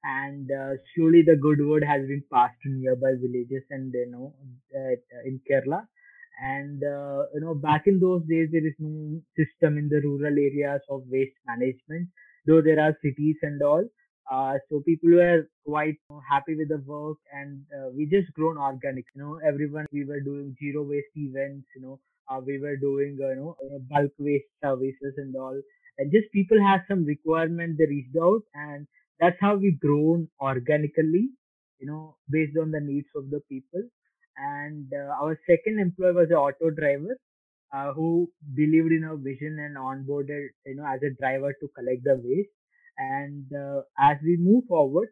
[0.03, 4.33] and uh, slowly the good word has been passed to nearby villages and you know
[4.75, 4.95] uh,
[5.25, 5.85] in Kerala.
[6.41, 10.33] And uh, you know, back in those days, there is no system in the rural
[10.33, 12.09] areas of waste management,
[12.45, 13.83] though there are cities and all.
[14.31, 18.31] Uh, so people were quite you know, happy with the work, and uh, we just
[18.33, 19.05] grown organic.
[19.15, 21.67] You know, everyone we were doing zero waste events.
[21.75, 23.55] You know, uh, we were doing uh, you know
[23.89, 25.59] bulk waste services and all.
[25.97, 28.87] And just people have some requirement they reached out and
[29.19, 31.29] that's how we grown organically
[31.79, 33.83] you know based on the needs of the people.
[34.37, 37.17] And uh, our second employee was an auto driver
[37.73, 42.03] uh, who believed in our vision and onboarded you know as a driver to collect
[42.03, 42.49] the waste.
[42.97, 45.09] And uh, as we move forward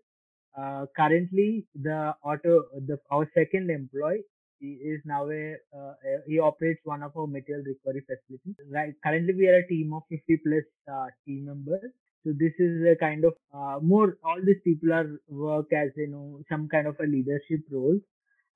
[0.58, 4.24] uh, currently the auto the our second employee
[4.60, 5.94] he is now a, uh,
[6.28, 8.56] he operates one of our material recovery facilities.
[8.72, 8.94] Right.
[9.04, 11.92] Currently, we are a team of 50 plus uh, team members.
[12.26, 14.18] So this is a kind of uh, more.
[14.24, 18.00] All these people are work as you know some kind of a leadership role,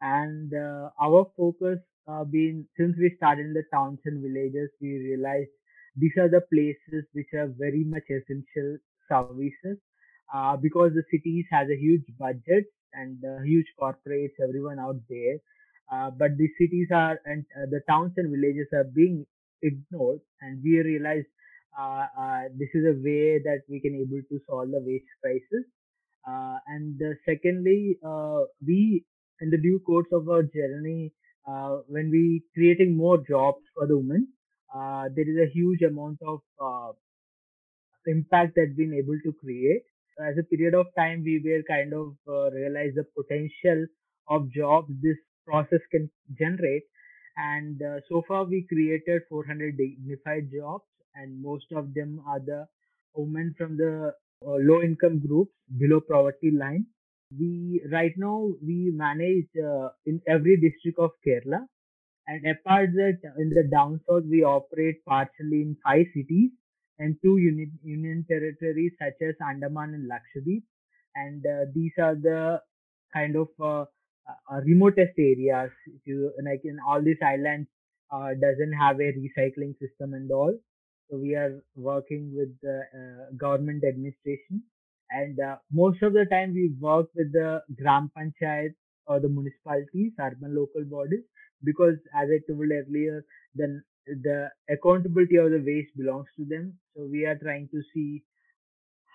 [0.01, 4.97] and uh, our focus uh, being since we started in the towns and villages, we
[4.97, 5.51] realized
[5.95, 9.77] these are the places which are very much essential services
[10.33, 15.37] uh, because the cities has a huge budget and uh, huge corporates, everyone out there
[15.91, 19.25] uh, but the cities are and uh, the towns and villages are being
[19.63, 21.23] ignored and we realize
[21.79, 25.65] uh, uh this is a way that we can able to solve the waste crisis.
[26.67, 27.97] And secondly
[28.65, 29.03] we
[29.41, 31.11] in the due course of our journey
[31.87, 34.27] when we creating more jobs for the women
[35.15, 36.41] there is a huge amount of
[38.05, 39.83] impact that been able to create.
[40.19, 43.85] As a period of time we were kind of uh, realize the potential
[44.27, 45.17] of jobs this
[45.49, 46.83] process can generate.
[47.37, 50.85] And uh, so far, we created 400 dignified jobs,
[51.15, 52.67] and most of them are the
[53.15, 54.13] women from the
[54.45, 56.85] uh, low income groups below poverty line.
[57.39, 61.65] We right now we manage uh, in every district of Kerala,
[62.27, 66.51] and apart that in the down south we operate partially in five cities
[66.99, 70.63] and two union, union territories such as Andaman and Lakshadweep.
[71.15, 72.61] And uh, these are the
[73.13, 73.47] kind of
[74.51, 75.71] uh, remotest areas
[76.05, 77.67] you like in all these islands
[78.11, 80.55] uh, doesn't have a recycling system and all.
[81.09, 84.63] So we are working with the uh, government administration
[85.11, 88.73] and uh, most of the time we work with the gram panchayat
[89.07, 91.23] or the municipalities urban local bodies
[91.63, 93.83] because as i told earlier then
[94.27, 96.77] the accountability of the waste belongs to them.
[96.95, 98.23] So we are trying to see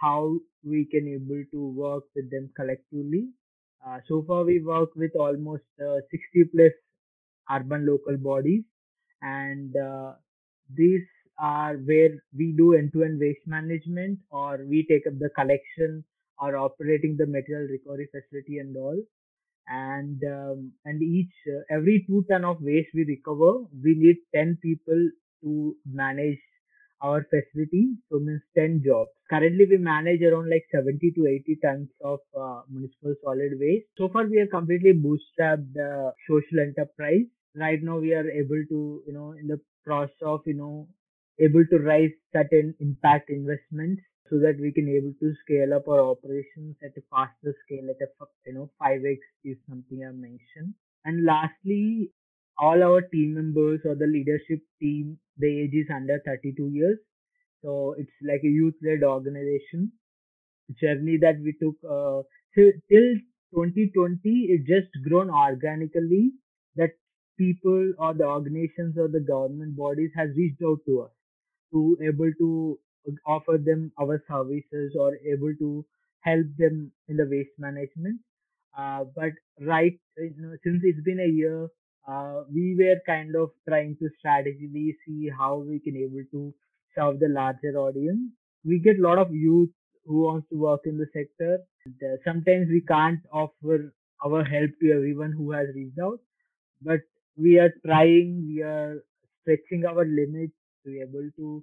[0.01, 3.29] how we can able to work with them collectively
[3.87, 6.73] uh, so far, we work with almost uh, 60 plus
[7.51, 8.65] urban local bodies,
[9.23, 10.13] and uh,
[10.75, 11.03] these
[11.39, 16.05] are where we do end-to-end waste management, or we take up the collection
[16.41, 18.99] or operating the material recovery facility and all.
[19.69, 24.59] And um, and each uh, every two ton of waste we recover, we need 10
[24.63, 25.11] people
[25.43, 26.39] to manage
[27.01, 27.97] our facility.
[28.11, 29.11] So means 10 jobs.
[29.31, 33.87] Currently, we manage around like 70 to 80 tons of uh, municipal solid waste.
[33.99, 37.27] So far, we have completely bootstrapped the social enterprise.
[37.57, 40.89] Right now, we are able to, you know, in the process of, you know,
[41.41, 46.01] able to raise certain impact investments so that we can able to scale up our
[46.01, 48.09] operations at a faster scale at a
[48.47, 52.11] you know 5x is something i mentioned and lastly
[52.59, 56.99] all our team members or the leadership team the age is under 32 years.
[57.63, 59.93] So it's like a youth led organization.
[60.81, 62.23] Journey that we took uh,
[62.55, 62.73] till
[63.55, 66.33] 2020 it just grown organically
[66.77, 66.91] that
[67.39, 71.11] people or the organizations or the government bodies has reached out to us
[71.73, 72.79] to able to
[73.27, 75.85] offer them our services or able to
[76.21, 78.21] help them in the waste management.
[78.77, 81.69] Uh, but right you know, since it's been a year
[82.07, 86.55] uh, we were kind of trying to strategically see how we can able to
[86.97, 88.21] serve the larger audience.
[88.65, 89.71] We get a lot of youth
[90.07, 91.59] who wants to work in the sector.
[91.87, 93.93] And, uh, sometimes we can't offer
[94.25, 96.21] our help to everyone who has reached out,
[96.83, 97.01] but
[97.37, 99.03] we are trying, we are
[99.43, 101.63] stretching our limits to be able to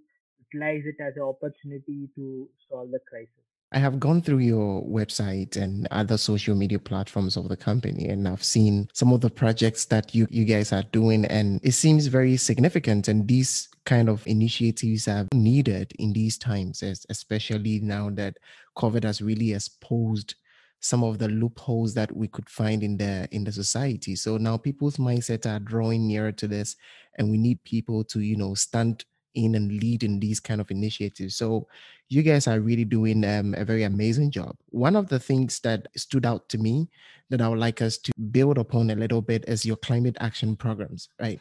[0.54, 3.51] utilize it as an opportunity to solve the crisis.
[3.74, 8.28] I have gone through your website and other social media platforms of the company, and
[8.28, 12.08] I've seen some of the projects that you, you guys are doing, and it seems
[12.08, 13.08] very significant.
[13.08, 18.38] And these kind of initiatives are needed in these times, especially now that
[18.78, 20.36] COVID has really exposed
[20.82, 24.18] some of the loopholes that we could find in the in the society.
[24.18, 26.76] So now people's mindset are drawing nearer to this,
[27.18, 29.06] and we need people to you know stand
[29.36, 31.36] in and lead in these kind of initiatives.
[31.36, 31.68] So
[32.10, 34.56] you guys are really doing um, a very amazing job.
[34.70, 36.90] One of the things that stood out to me
[37.30, 40.56] that I would like us to build upon a little bit is your climate action
[40.56, 41.40] programs, right?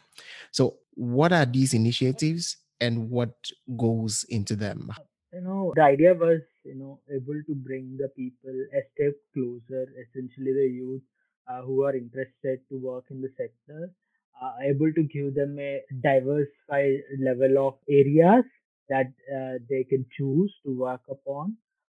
[0.51, 3.35] So what are these initiatives and what
[3.77, 4.91] goes into them?
[5.33, 9.87] You know, the idea was, you know, able to bring the people a step closer,
[9.99, 11.01] essentially the youth
[11.47, 13.91] uh, who are interested to work in the sector
[14.41, 18.43] uh, able to give them a diversified level of areas
[18.89, 21.55] that uh, they can choose to work upon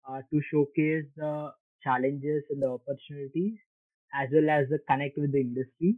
[0.08, 3.54] uh, to showcase the challenges and the opportunities
[4.14, 5.96] as well as the connect with the industry.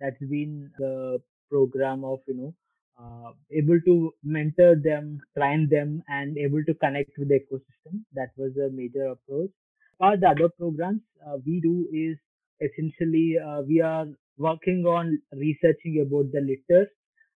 [0.00, 1.20] That's been the
[1.50, 2.54] program of you know
[3.00, 8.02] uh, able to mentor them train them and able to connect with the ecosystem.
[8.14, 9.50] That was a major approach.
[9.98, 12.18] But the other programs uh, we do is
[12.60, 14.06] essentially uh, we are
[14.38, 16.88] working on researching about the litters.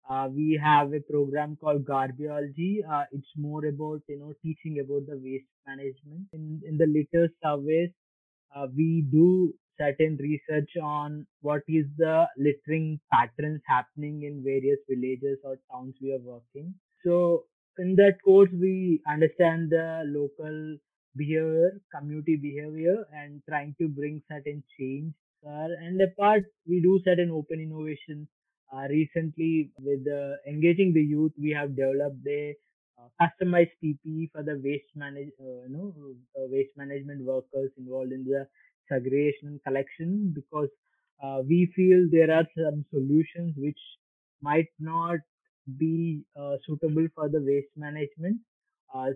[0.10, 2.78] Uh, we have a program called Garbiology.
[2.90, 6.28] Uh, it's more about you know teaching about the waste management.
[6.34, 7.92] In in the litter surveys,
[8.56, 15.38] uh, we do certain research on what is the littering patterns happening in various villages
[15.44, 16.74] or towns we are working.
[17.04, 17.46] So
[17.78, 20.78] in that course, we understand the local
[21.16, 25.14] behavior, community behavior, and trying to bring certain change
[25.46, 28.28] and apart, we do certain open innovation.
[28.74, 32.56] Uh, recently, with uh, engaging the youth, we have developed a
[33.00, 35.94] uh, customized PPE for the waste manage, uh, you know,
[36.36, 38.48] uh, waste management workers involved in the
[38.90, 40.70] segregation and collection because
[41.24, 43.80] uh, we feel there are some solutions which
[44.42, 45.18] might not
[45.78, 46.24] be
[46.66, 48.38] suitable for the waste management.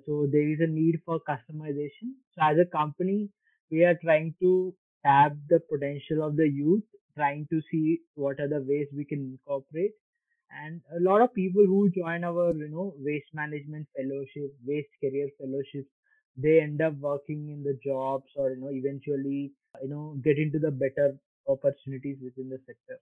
[0.05, 2.13] so there is a need for customization.
[2.33, 3.29] So as a company,
[3.71, 4.73] we are trying to
[5.05, 6.83] tap the potential of the youth,
[7.15, 9.91] trying to see what are the ways we can incorporate.
[10.63, 15.29] And a lot of people who join our, you know, waste management fellowship, waste career
[15.39, 15.89] fellowships,
[16.35, 20.57] they end up working in the jobs or, you know, eventually, you know, get into
[20.57, 21.15] the better
[21.47, 22.99] opportunities within the sector.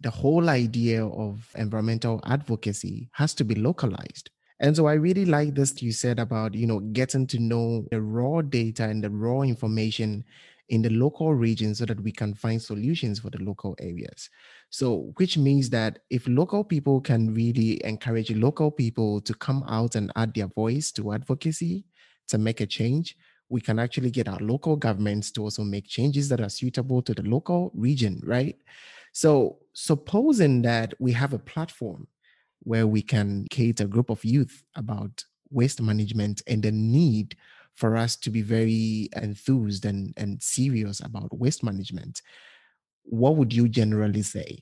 [0.00, 4.30] The whole idea of environmental advocacy has to be localized.
[4.58, 8.00] And so I really like this you said about, you know, getting to know the
[8.00, 10.24] raw data and the raw information
[10.70, 14.30] in the local region so that we can find solutions for the local areas.
[14.70, 19.96] So, which means that if local people can really encourage local people to come out
[19.96, 21.84] and add their voice to advocacy
[22.28, 23.16] to make a change,
[23.48, 27.12] we can actually get our local governments to also make changes that are suitable to
[27.14, 28.56] the local region, right?
[29.12, 32.06] So, supposing that we have a platform
[32.62, 37.36] where we can cater a group of youth about waste management and the need
[37.80, 42.20] for us to be very enthused and, and serious about waste management,
[43.04, 44.58] what would you generally say?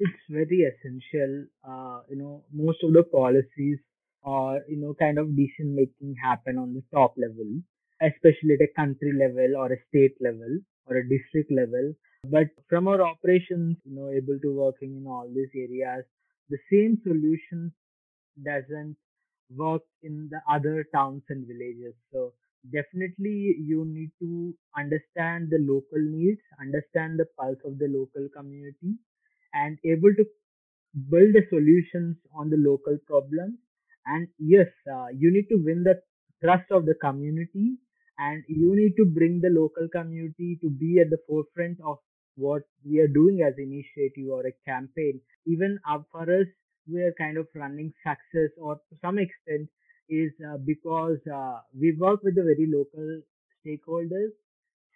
[0.00, 1.46] It's very essential.
[1.66, 3.78] Uh, you know, most of the policies
[4.22, 7.62] or, you know, kind of decision making happen on the top level,
[8.02, 11.94] especially at a country level or a state level or a district level.
[12.24, 16.04] But from our operations, you know, able to working in all these areas,
[16.50, 17.72] the same solution
[18.42, 18.96] doesn't
[19.54, 21.94] work in the other towns and villages.
[22.12, 22.32] So
[22.72, 28.96] definitely you need to understand the local needs, understand the pulse of the local community
[29.54, 30.24] and able to
[31.10, 33.56] build the solutions on the local problems.
[34.06, 36.00] And yes, uh, you need to win the
[36.42, 37.76] trust of the community
[38.18, 41.98] and you need to bring the local community to be at the forefront of
[42.36, 45.20] what we are doing as initiative or a campaign.
[45.46, 45.78] Even
[46.12, 46.46] for us,
[46.90, 49.68] we are kind of running success or to some extent
[50.08, 53.20] is uh, because uh, we work with the very local
[53.64, 54.30] stakeholders.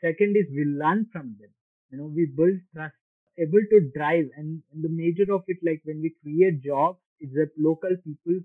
[0.00, 1.50] Second is we learn from them.
[1.90, 2.94] You know, we build trust,
[3.38, 7.30] able to drive, and, and the major of it, like when we create jobs, is
[7.34, 8.40] that local people,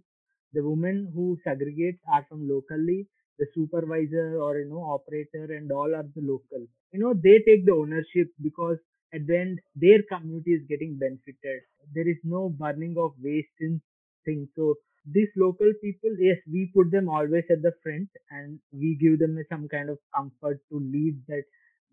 [0.53, 3.07] the women who segregate are from locally,
[3.39, 6.65] the supervisor or you know operator and all are the local.
[6.91, 8.77] You know, they take the ownership because
[9.15, 11.61] at the end their community is getting benefited
[11.93, 13.81] there is no burning of waste in
[14.25, 14.73] things so
[15.17, 19.37] these local people yes we put them always at the front and we give them
[19.49, 21.43] some kind of comfort to lead that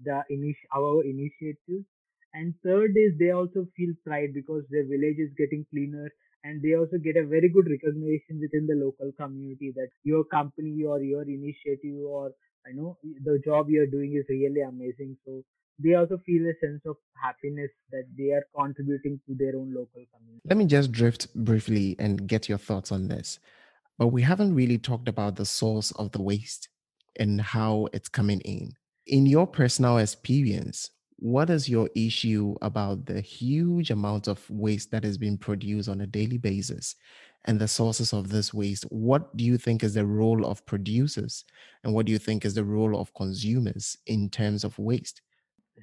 [0.05, 1.85] the initi- our initiatives
[2.35, 6.11] and third is they also feel pride because their village is getting cleaner
[6.45, 10.85] and they also get a very good recognition within the local community that your company
[10.85, 12.33] or your initiative or
[12.67, 15.17] I know the job you're doing is really amazing.
[15.25, 15.43] So
[15.79, 20.05] they also feel a sense of happiness that they are contributing to their own local
[20.15, 20.41] community.
[20.49, 23.39] Let me just drift briefly and get your thoughts on this.
[23.99, 26.69] But we haven't really talked about the source of the waste
[27.19, 28.73] and how it's coming in.
[29.07, 35.05] In your personal experience, what is your issue about the huge amount of waste that
[35.05, 36.97] is being produced on a daily basis
[37.45, 38.85] and the sources of this waste?
[38.85, 41.45] What do you think is the role of producers
[41.85, 45.23] and what do you think is the role of consumers in terms of waste?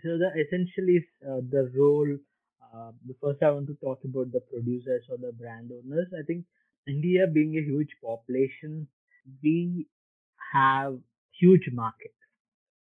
[0.02, 2.18] So the essentially uh, the role.
[2.74, 6.08] Uh, first I want to talk about the producers or the brand owners.
[6.18, 6.46] I think
[6.88, 8.88] India being a huge population,
[9.44, 9.88] we
[10.54, 11.00] have
[11.40, 12.14] huge market.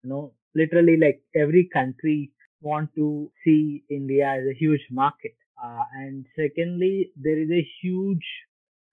[0.03, 2.31] You know, literally like every country
[2.61, 5.35] want to see India as a huge market.
[5.63, 8.27] Uh, and secondly, there is a huge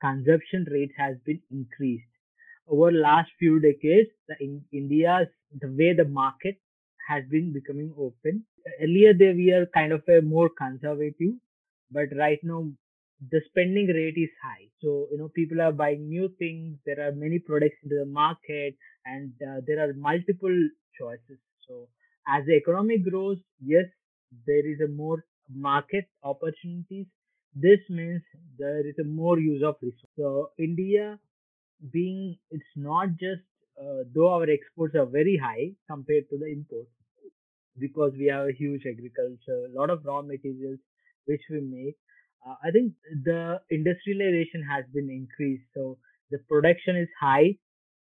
[0.00, 2.08] consumption rate has been increased
[2.68, 4.10] over last few decades.
[4.28, 5.28] The in India's
[5.60, 6.58] the way the market
[7.06, 8.44] has been becoming open.
[8.82, 11.34] Earlier, they were kind of a more conservative,
[11.90, 12.68] but right now
[13.30, 14.68] the spending rate is high.
[14.82, 16.78] So you know people are buying new things.
[16.86, 20.56] There are many products into the market, and uh, there are multiple
[20.98, 21.38] choices.
[21.68, 21.88] So
[22.28, 23.86] as the economy grows, yes,
[24.46, 27.06] there is a more market opportunities.
[27.54, 28.22] This means
[28.58, 30.08] there is a more use of resources.
[30.16, 31.18] So India
[31.92, 33.42] being it's not just
[33.80, 36.90] uh, though our exports are very high compared to the imports
[37.78, 40.78] because we have a huge agriculture, a lot of raw materials
[41.26, 41.96] which we make.
[42.46, 42.92] Uh, I think
[43.24, 45.98] the industrialization has been increased, so
[46.30, 47.56] the production is high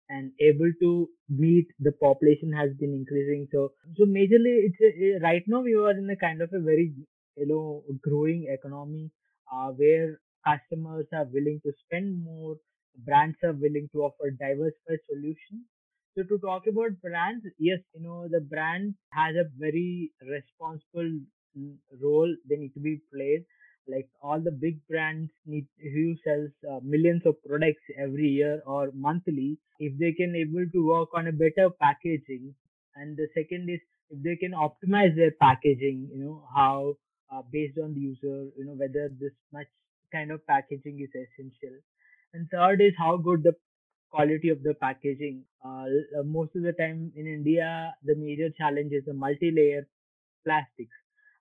[0.09, 3.47] and able to meet the population has been increasing.
[3.51, 6.93] So, so majorly, it's a, right now we are in a kind of a very
[7.37, 9.11] you know growing economy
[9.53, 12.55] uh, where customers are willing to spend more,
[13.05, 15.65] brands are willing to offer diversified solutions.
[16.15, 21.19] So to talk about brands, yes, you know the brand has a very responsible
[22.01, 22.35] role.
[22.47, 23.45] They need to be played.
[23.87, 28.91] Like all the big brands need who sells uh, millions of products every year or
[28.93, 32.53] monthly if they can able to work on a better packaging.
[32.95, 33.79] And the second is
[34.11, 36.95] if they can optimize their packaging you know how
[37.31, 39.67] uh, based on the user you know whether this much
[40.11, 41.77] kind of packaging is essential.
[42.33, 43.53] And third is how good the
[44.11, 45.85] quality of the packaging uh,
[46.25, 49.85] most of the time in india the major challenge is the multi-layer
[50.45, 50.97] plastics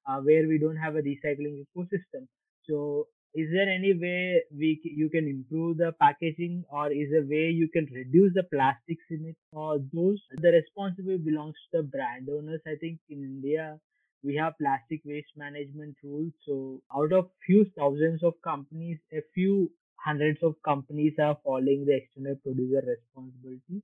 [0.09, 2.27] uh, where we don't have a recycling ecosystem.
[2.69, 7.27] So, is there any way we you can improve the packaging, or is there a
[7.27, 9.37] way you can reduce the plastics in it?
[9.53, 12.61] Or those the responsibility belongs to the brand owners.
[12.67, 13.79] I think in India
[14.25, 16.33] we have plastic waste management rules.
[16.47, 19.71] So, out of few thousands of companies, a few
[20.05, 23.83] hundreds of companies are following the extended producer responsibility.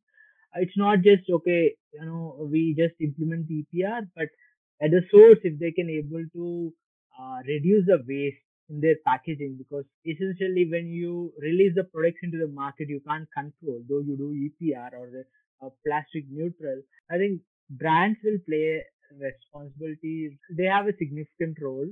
[0.56, 4.28] It's not just okay, you know, we just implement EPR, but
[4.82, 6.72] at the source if they can able to
[7.18, 12.38] uh, reduce the waste in their packaging because essentially when you release the products into
[12.38, 15.24] the market you can't control though you do EPR or the
[15.64, 18.82] uh, plastic neutral I think brands will play
[19.20, 21.86] responsibility they have a significant role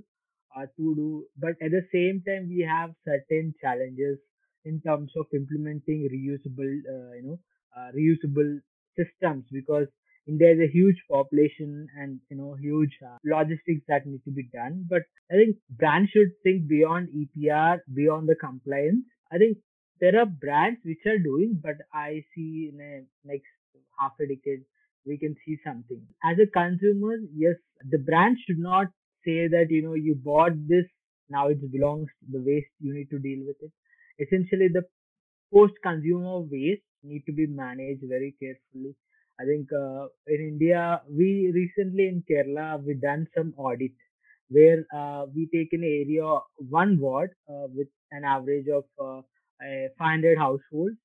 [0.77, 4.19] to do but at the same time we have certain challenges
[4.65, 7.39] in terms of implementing reusable uh, you know
[7.77, 8.59] uh, reusable
[8.97, 9.87] systems because
[10.27, 14.45] India is a huge population and you know huge uh, logistics that need to be
[14.53, 14.87] done.
[14.89, 19.05] But I think brands should think beyond EPR, beyond the compliance.
[19.33, 19.59] I think
[20.01, 23.51] there are brands which are doing, but I see in a next
[23.99, 24.63] half a decade
[25.05, 26.07] we can see something.
[26.23, 27.57] As a consumer, yes,
[27.91, 28.87] the brand should not
[29.25, 30.87] say that you know you bought this
[31.31, 33.73] now it belongs to the waste you need to deal with it.
[34.19, 34.85] Essentially, the
[35.53, 38.95] post consumer waste need to be managed very carefully
[39.41, 43.93] I think uh, in India, we recently in Kerala, we done some audit
[44.49, 49.23] where uh, we take an area, one ward uh, with an average of uh,
[49.99, 50.97] 500 households,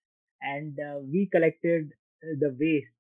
[0.42, 1.92] and uh, we collected
[2.24, 2.94] uh, the waste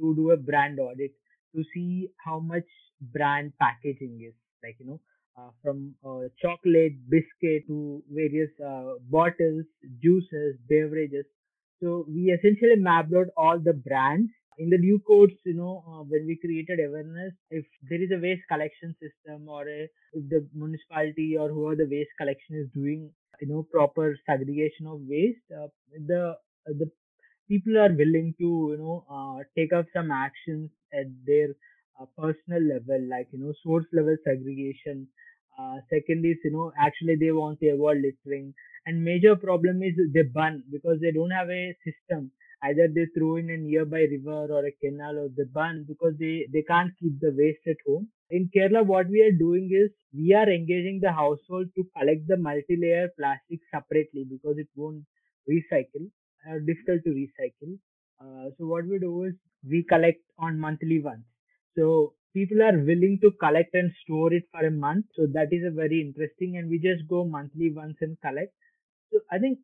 [0.00, 1.12] to do a brand audit
[1.56, 2.66] to see how much
[3.00, 4.34] brand packaging is
[4.64, 5.00] like you know
[5.38, 9.64] uh, from uh, chocolate biscuit to various uh, bottles
[10.02, 11.26] juices beverages.
[11.82, 14.30] So we essentially mapped out all the brands.
[14.58, 18.20] In the new codes, you know, uh, when we created awareness, if there is a
[18.20, 23.10] waste collection system or a, if the municipality or whoever the waste collection is doing,
[23.40, 25.66] you know, proper segregation of waste, uh,
[26.06, 26.36] the
[26.66, 26.90] the
[27.48, 31.48] people are willing to, you know, uh, take up some actions at their
[32.00, 35.08] uh, personal level, like you know, source level segregation,
[35.62, 38.46] Uh, second is, you know, actually they want to avoid littering.
[38.86, 42.24] And major problem is they burn because they don't have a system.
[42.68, 46.34] Either they throw in a nearby river or a canal or they burn because they,
[46.52, 48.08] they can't keep the waste at home.
[48.30, 52.36] In Kerala, what we are doing is we are engaging the household to collect the
[52.48, 55.04] multi-layer plastic separately because it won't
[55.48, 56.10] recycle,
[56.48, 57.78] uh, difficult to recycle.
[58.20, 59.34] Uh, so what we do is
[59.68, 61.24] we collect on monthly once.
[61.76, 65.06] So people are willing to collect and store it for a month.
[65.14, 68.52] So that is a very interesting, and we just go monthly once and collect.
[69.12, 69.58] So I think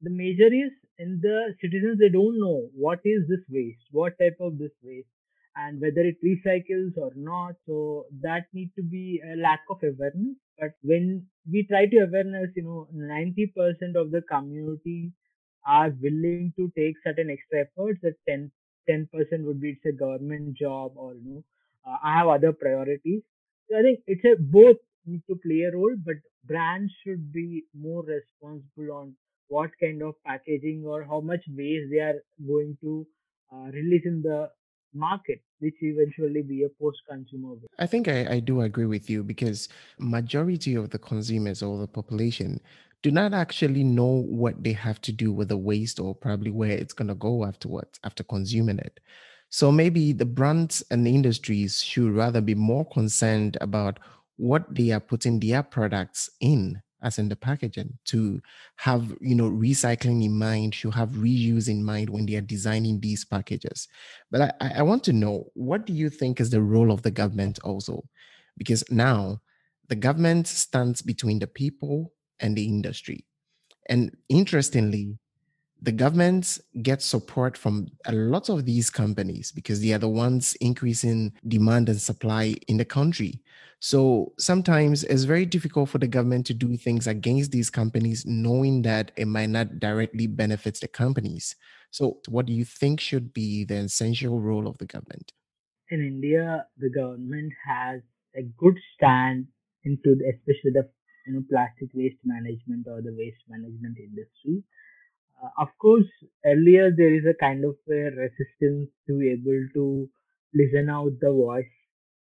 [0.00, 4.36] the major is in the citizens they don't know what is this waste, what type
[4.40, 5.08] of this waste,
[5.56, 7.54] and whether it recycles or not.
[7.66, 10.36] So that need to be a lack of awareness.
[10.58, 15.12] But when we try to awareness, you know, ninety percent of the community
[15.66, 18.00] are willing to take certain extra efforts.
[18.02, 18.50] That 10
[18.86, 21.44] percent would be it's a government job or you know
[21.86, 23.22] uh, I have other priorities.
[23.68, 24.76] So I think it's a both
[25.06, 29.14] need to play a role, but brands should be more responsible on
[29.48, 33.06] what kind of packaging or how much waste they are going to
[33.52, 34.48] uh, release in the
[34.94, 37.56] market, which eventually be a post-consumer.
[37.78, 39.68] I think I, I do agree with you because
[39.98, 42.60] majority of the consumers or the population
[43.02, 46.70] do not actually know what they have to do with the waste or probably where
[46.70, 49.00] it's going to go afterwards after consuming it.
[49.50, 53.98] So maybe the brands and the industries should rather be more concerned about
[54.36, 58.40] what they are putting their products in as in the packaging to
[58.76, 63.00] have you know recycling in mind should have reuse in mind when they are designing
[63.00, 63.88] these packages
[64.30, 67.10] but I, I want to know what do you think is the role of the
[67.10, 68.04] government also
[68.56, 69.40] because now
[69.88, 72.12] the government stands between the people
[72.42, 73.24] and the industry
[73.88, 75.16] and interestingly
[75.82, 80.54] the governments get support from a lot of these companies because they are the ones
[80.60, 83.42] increasing demand and supply in the country.
[83.80, 88.82] So sometimes it's very difficult for the government to do things against these companies, knowing
[88.82, 91.56] that it might not directly benefit the companies.
[91.90, 95.32] So, what do you think should be the essential role of the government?
[95.90, 98.02] In India, the government has
[98.36, 99.48] a good stand
[99.82, 100.88] into the, especially the
[101.26, 104.62] you know plastic waste management or the waste management industry
[105.42, 106.06] uh, of course,
[106.46, 110.08] earlier there is a kind of a resistance to be able to
[110.54, 111.74] listen out the voice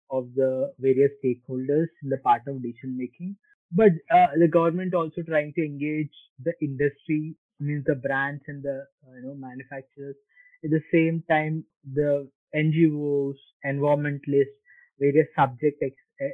[0.09, 3.35] of the various stakeholders in the part of decision making.
[3.71, 6.11] But uh, the government also trying to engage
[6.43, 10.15] the industry, means the brands and the uh, you know manufacturers.
[10.63, 13.35] At the same time, the NGOs,
[13.65, 14.59] environmentalists,
[14.99, 15.81] various subject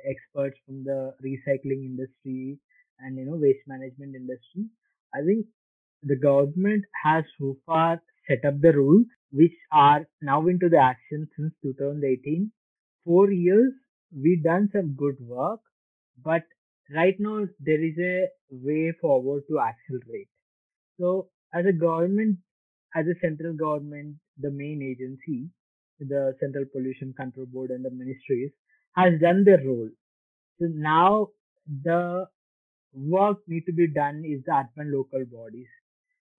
[0.10, 2.60] experts from the recycling industry
[3.00, 4.66] and you know waste management industry.
[5.14, 5.46] I think
[6.04, 11.28] the government has so far set up the rules which are now into the action
[11.38, 12.52] since 2018.
[13.06, 13.74] Four years,
[14.16, 15.62] we done some good work,
[16.24, 16.44] but
[16.94, 20.30] right now there is a way forward to accelerate.
[21.00, 22.38] So as a government,
[22.96, 25.50] as a central government, the main agency,
[26.00, 28.52] the Central Pollution Control Board and the ministries
[28.98, 29.89] has done their role.
[30.60, 31.30] So now
[31.84, 32.28] the
[32.93, 35.68] work need to be done is the urban local bodies.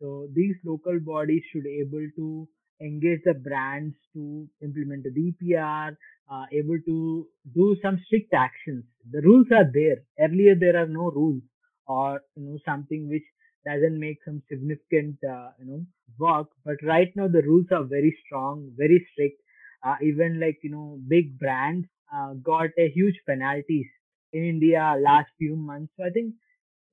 [0.01, 2.49] So these local bodies should able to
[2.81, 5.97] engage the brands to implement the EPR,
[6.31, 8.85] uh, able to do some strict actions.
[9.11, 9.99] The rules are there.
[10.21, 11.43] Earlier there are no rules
[11.87, 13.25] or you know something which
[13.67, 15.87] doesn't make some significant uh, you know
[16.19, 16.49] work.
[16.65, 19.41] But right now the rules are very strong, very strict.
[19.85, 23.87] Uh, even like you know big brands uh, got a huge penalties
[24.33, 25.93] in India last few months.
[25.97, 26.35] So I think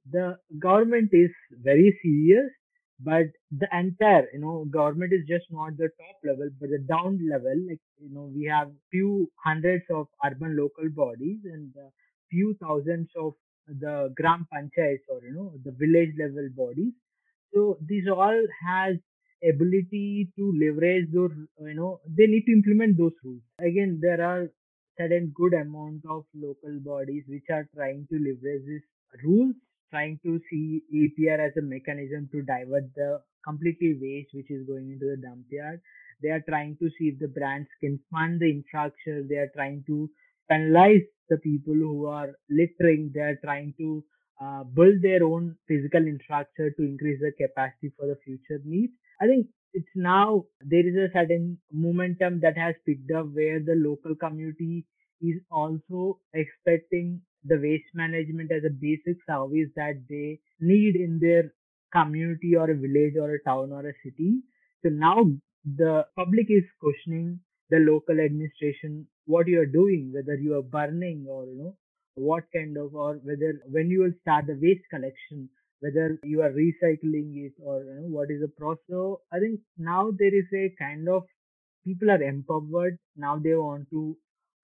[0.10, 1.32] the government is
[1.64, 2.52] very serious
[3.00, 7.20] but the entire you know government is just not the top level but the down
[7.30, 7.56] level.
[7.68, 11.74] Like you know we have few hundreds of urban local bodies and
[12.30, 13.34] few thousands of
[13.68, 16.94] the gram panchayats or you know the village level bodies.
[17.54, 18.96] So these all has
[19.44, 23.42] ability to leverage those you know they need to implement those rules.
[23.60, 24.50] Again there are
[24.98, 28.88] certain good amount of local bodies which are trying to leverage these
[29.24, 29.56] rules
[29.92, 34.92] trying to see EPR as a mechanism to divert the completely waste which is going
[34.92, 35.80] into the dump yard.
[36.22, 39.24] They are trying to see if the brands can fund the infrastructure.
[39.24, 40.10] They are trying to
[40.50, 43.12] penalize the people who are littering.
[43.14, 44.04] They are trying to
[44.42, 48.94] uh, build their own physical infrastructure to increase the capacity for the future needs.
[49.22, 53.76] I think it's now there is a certain momentum that has picked up where the
[53.76, 54.86] local community
[55.22, 61.52] is also expecting the waste management as a basic service that they need in their
[61.94, 64.40] community or a village or a town or a city.
[64.84, 65.26] So now
[65.66, 71.26] the public is questioning the local administration what you are doing, whether you are burning
[71.30, 71.76] or you know
[72.16, 75.50] what kind of or whether when you will start the waste collection
[75.86, 79.60] whether you are recycling it or you know what is the process so i think
[79.78, 81.24] now there is a kind of
[81.86, 84.18] people are empowered now they want to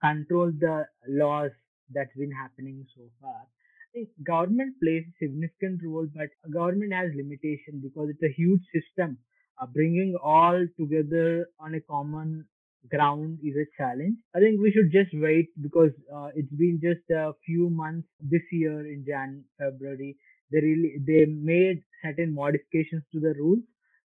[0.03, 1.51] control the laws
[1.93, 7.11] that's been happening so far I think government plays a significant role but government has
[7.15, 9.17] limitation because it's a huge system
[9.61, 12.45] uh, bringing all together on a common
[12.89, 14.17] ground is a challenge.
[14.35, 18.41] I think we should just wait because uh, it's been just a few months this
[18.51, 20.17] year in Jan, February.
[20.51, 23.63] They really they made certain modifications to the rules,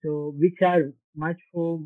[0.02, 1.80] so which are much more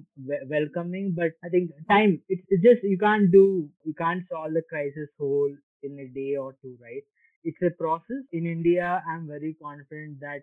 [0.48, 1.14] welcoming.
[1.16, 5.08] But I think time it's, it's just you can't do you can't solve the crisis
[5.18, 7.02] whole in a day or two, right?
[7.44, 8.22] It's a process.
[8.32, 10.42] In India, I'm very confident that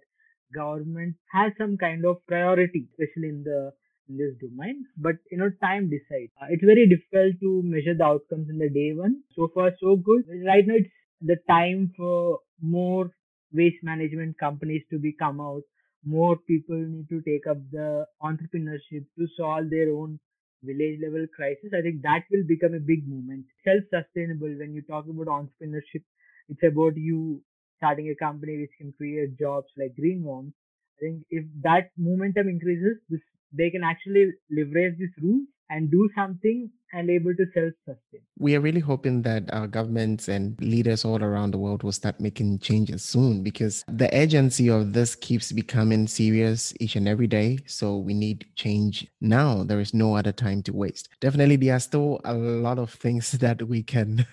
[0.54, 3.72] government has some kind of priority, especially in the
[4.08, 4.86] in this domain.
[4.98, 6.32] But you know, time decides.
[6.42, 9.22] Uh, it's very difficult to measure the outcomes in the day one.
[9.36, 10.24] So far, so good.
[10.46, 10.90] Right now, it's
[11.22, 13.12] the time for more
[13.56, 15.64] waste management companies to be come out.
[16.06, 20.20] More people need to take up the entrepreneurship to solve their own
[20.64, 21.72] village level crisis.
[21.78, 23.46] I think that will become a big movement.
[23.64, 24.54] Self sustainable.
[24.64, 26.04] When you talk about entrepreneurship,
[26.50, 27.42] it's about you
[27.78, 30.54] starting a company which can create jobs like Green Worms.
[30.98, 36.10] I think if that momentum increases, this they can actually leverage these rules and do
[36.16, 38.22] something and able to self-sustain.
[38.40, 42.22] We are really hoping that our governments and leaders all around the world will start
[42.22, 47.60] making changes soon because the urgency of this keeps becoming serious each and every day.
[47.66, 49.64] So we need change now.
[49.64, 51.10] There is no other time to waste.
[51.20, 54.26] Definitely, there are still a lot of things that we can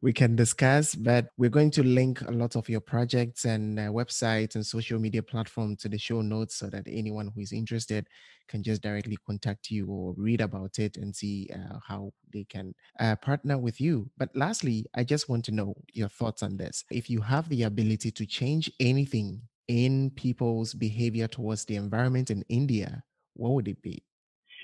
[0.00, 3.82] we can discuss, but we're going to link a lot of your projects and uh,
[3.82, 8.06] websites and social media platforms to the show notes so that anyone who is interested
[8.46, 12.72] can just directly contact you or read about it and see uh, how they can
[13.00, 14.08] uh, partner with you.
[14.16, 16.84] But lastly, I just want to know your thoughts on this.
[16.90, 22.44] If you have the ability to change anything in people's behavior towards the environment in
[22.48, 23.02] India,
[23.34, 24.04] what would it be?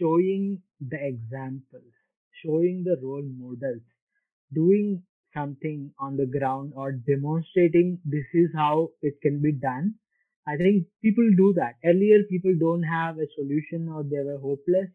[0.01, 1.93] Showing the examples,
[2.45, 3.83] showing the role models,
[4.53, 5.03] doing
[5.35, 9.95] something on the ground or demonstrating this is how it can be done.
[10.47, 11.75] I think people do that.
[11.85, 14.91] Earlier, people don't have a solution or they were hopeless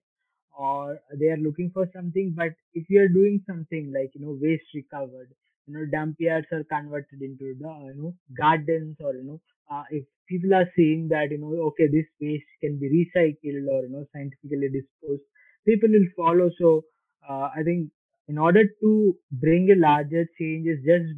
[0.58, 2.34] or they are looking for something.
[2.36, 5.30] But if you are doing something like, you know, waste recovered,
[5.68, 9.84] you know, dump yards are converted into the, you know, gardens or, you know, uh,
[9.92, 13.90] if people are seeing that, you know, okay, this waste can be recycled or, you
[13.90, 15.22] know, scientifically disposed,
[15.66, 16.50] people will follow.
[16.60, 16.84] So,
[17.28, 17.90] uh, I think
[18.30, 21.10] in order to bring a larger change is just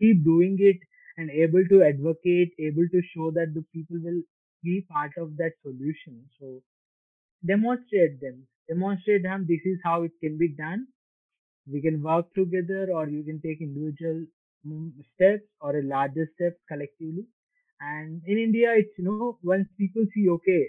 [0.00, 0.78] keep doing it
[1.18, 4.22] and able to advocate, able to show that the people will
[4.62, 6.24] be part of that solution.
[6.40, 6.62] So
[7.46, 9.46] demonstrate them, demonstrate them.
[9.48, 10.86] This is how it can be done.
[11.66, 14.26] We can work together, or you can take individual
[14.66, 17.26] mm, steps or a larger steps collectively.
[17.80, 20.68] And in India, it's you know once people see okay,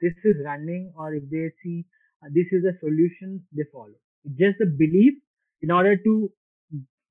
[0.00, 1.84] this is running, or if they see
[2.22, 4.00] uh, this is a solution, they follow.
[4.34, 5.14] Just a belief.
[5.62, 6.30] In order to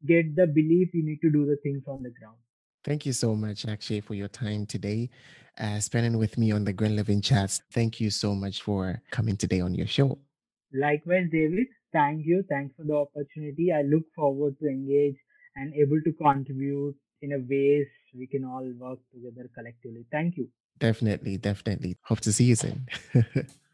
[0.06, 2.38] get the belief, you need to do the things on the ground.
[2.84, 5.10] Thank you so much, Akshay, for your time today,
[5.58, 7.62] uh, spending with me on the Green Living Chats.
[7.72, 10.20] Thank you so much for coming today on your show.
[10.72, 11.68] Likewise, David.
[11.92, 12.44] Thank you.
[12.48, 13.72] Thanks for the opportunity.
[13.72, 15.16] I look forward to engage
[15.56, 20.06] and able to contribute in a ways we can all work together collectively.
[20.12, 20.48] Thank you.
[20.78, 21.98] Definitely, definitely.
[22.04, 22.86] Hope to see you soon.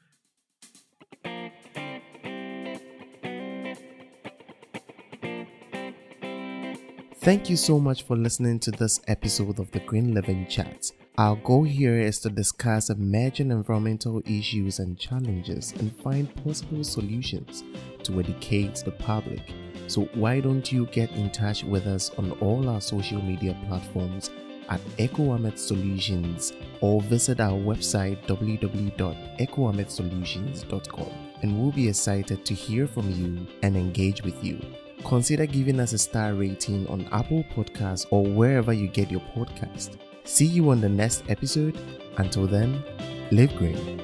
[7.21, 10.91] Thank you so much for listening to this episode of the Green Living Chat.
[11.19, 17.63] Our goal here is to discuss emerging environmental issues and challenges and find possible solutions
[18.05, 19.53] to educate the public.
[19.85, 24.31] So, why don't you get in touch with us on all our social media platforms
[24.69, 31.11] at EcoAmet Solutions or visit our website www.ecoametsolutions.com
[31.43, 34.59] and we'll be excited to hear from you and engage with you
[35.03, 39.97] consider giving us a star rating on Apple Podcasts or wherever you get your podcast.
[40.23, 41.77] See you on the next episode.
[42.17, 42.83] Until then,
[43.31, 44.01] live green.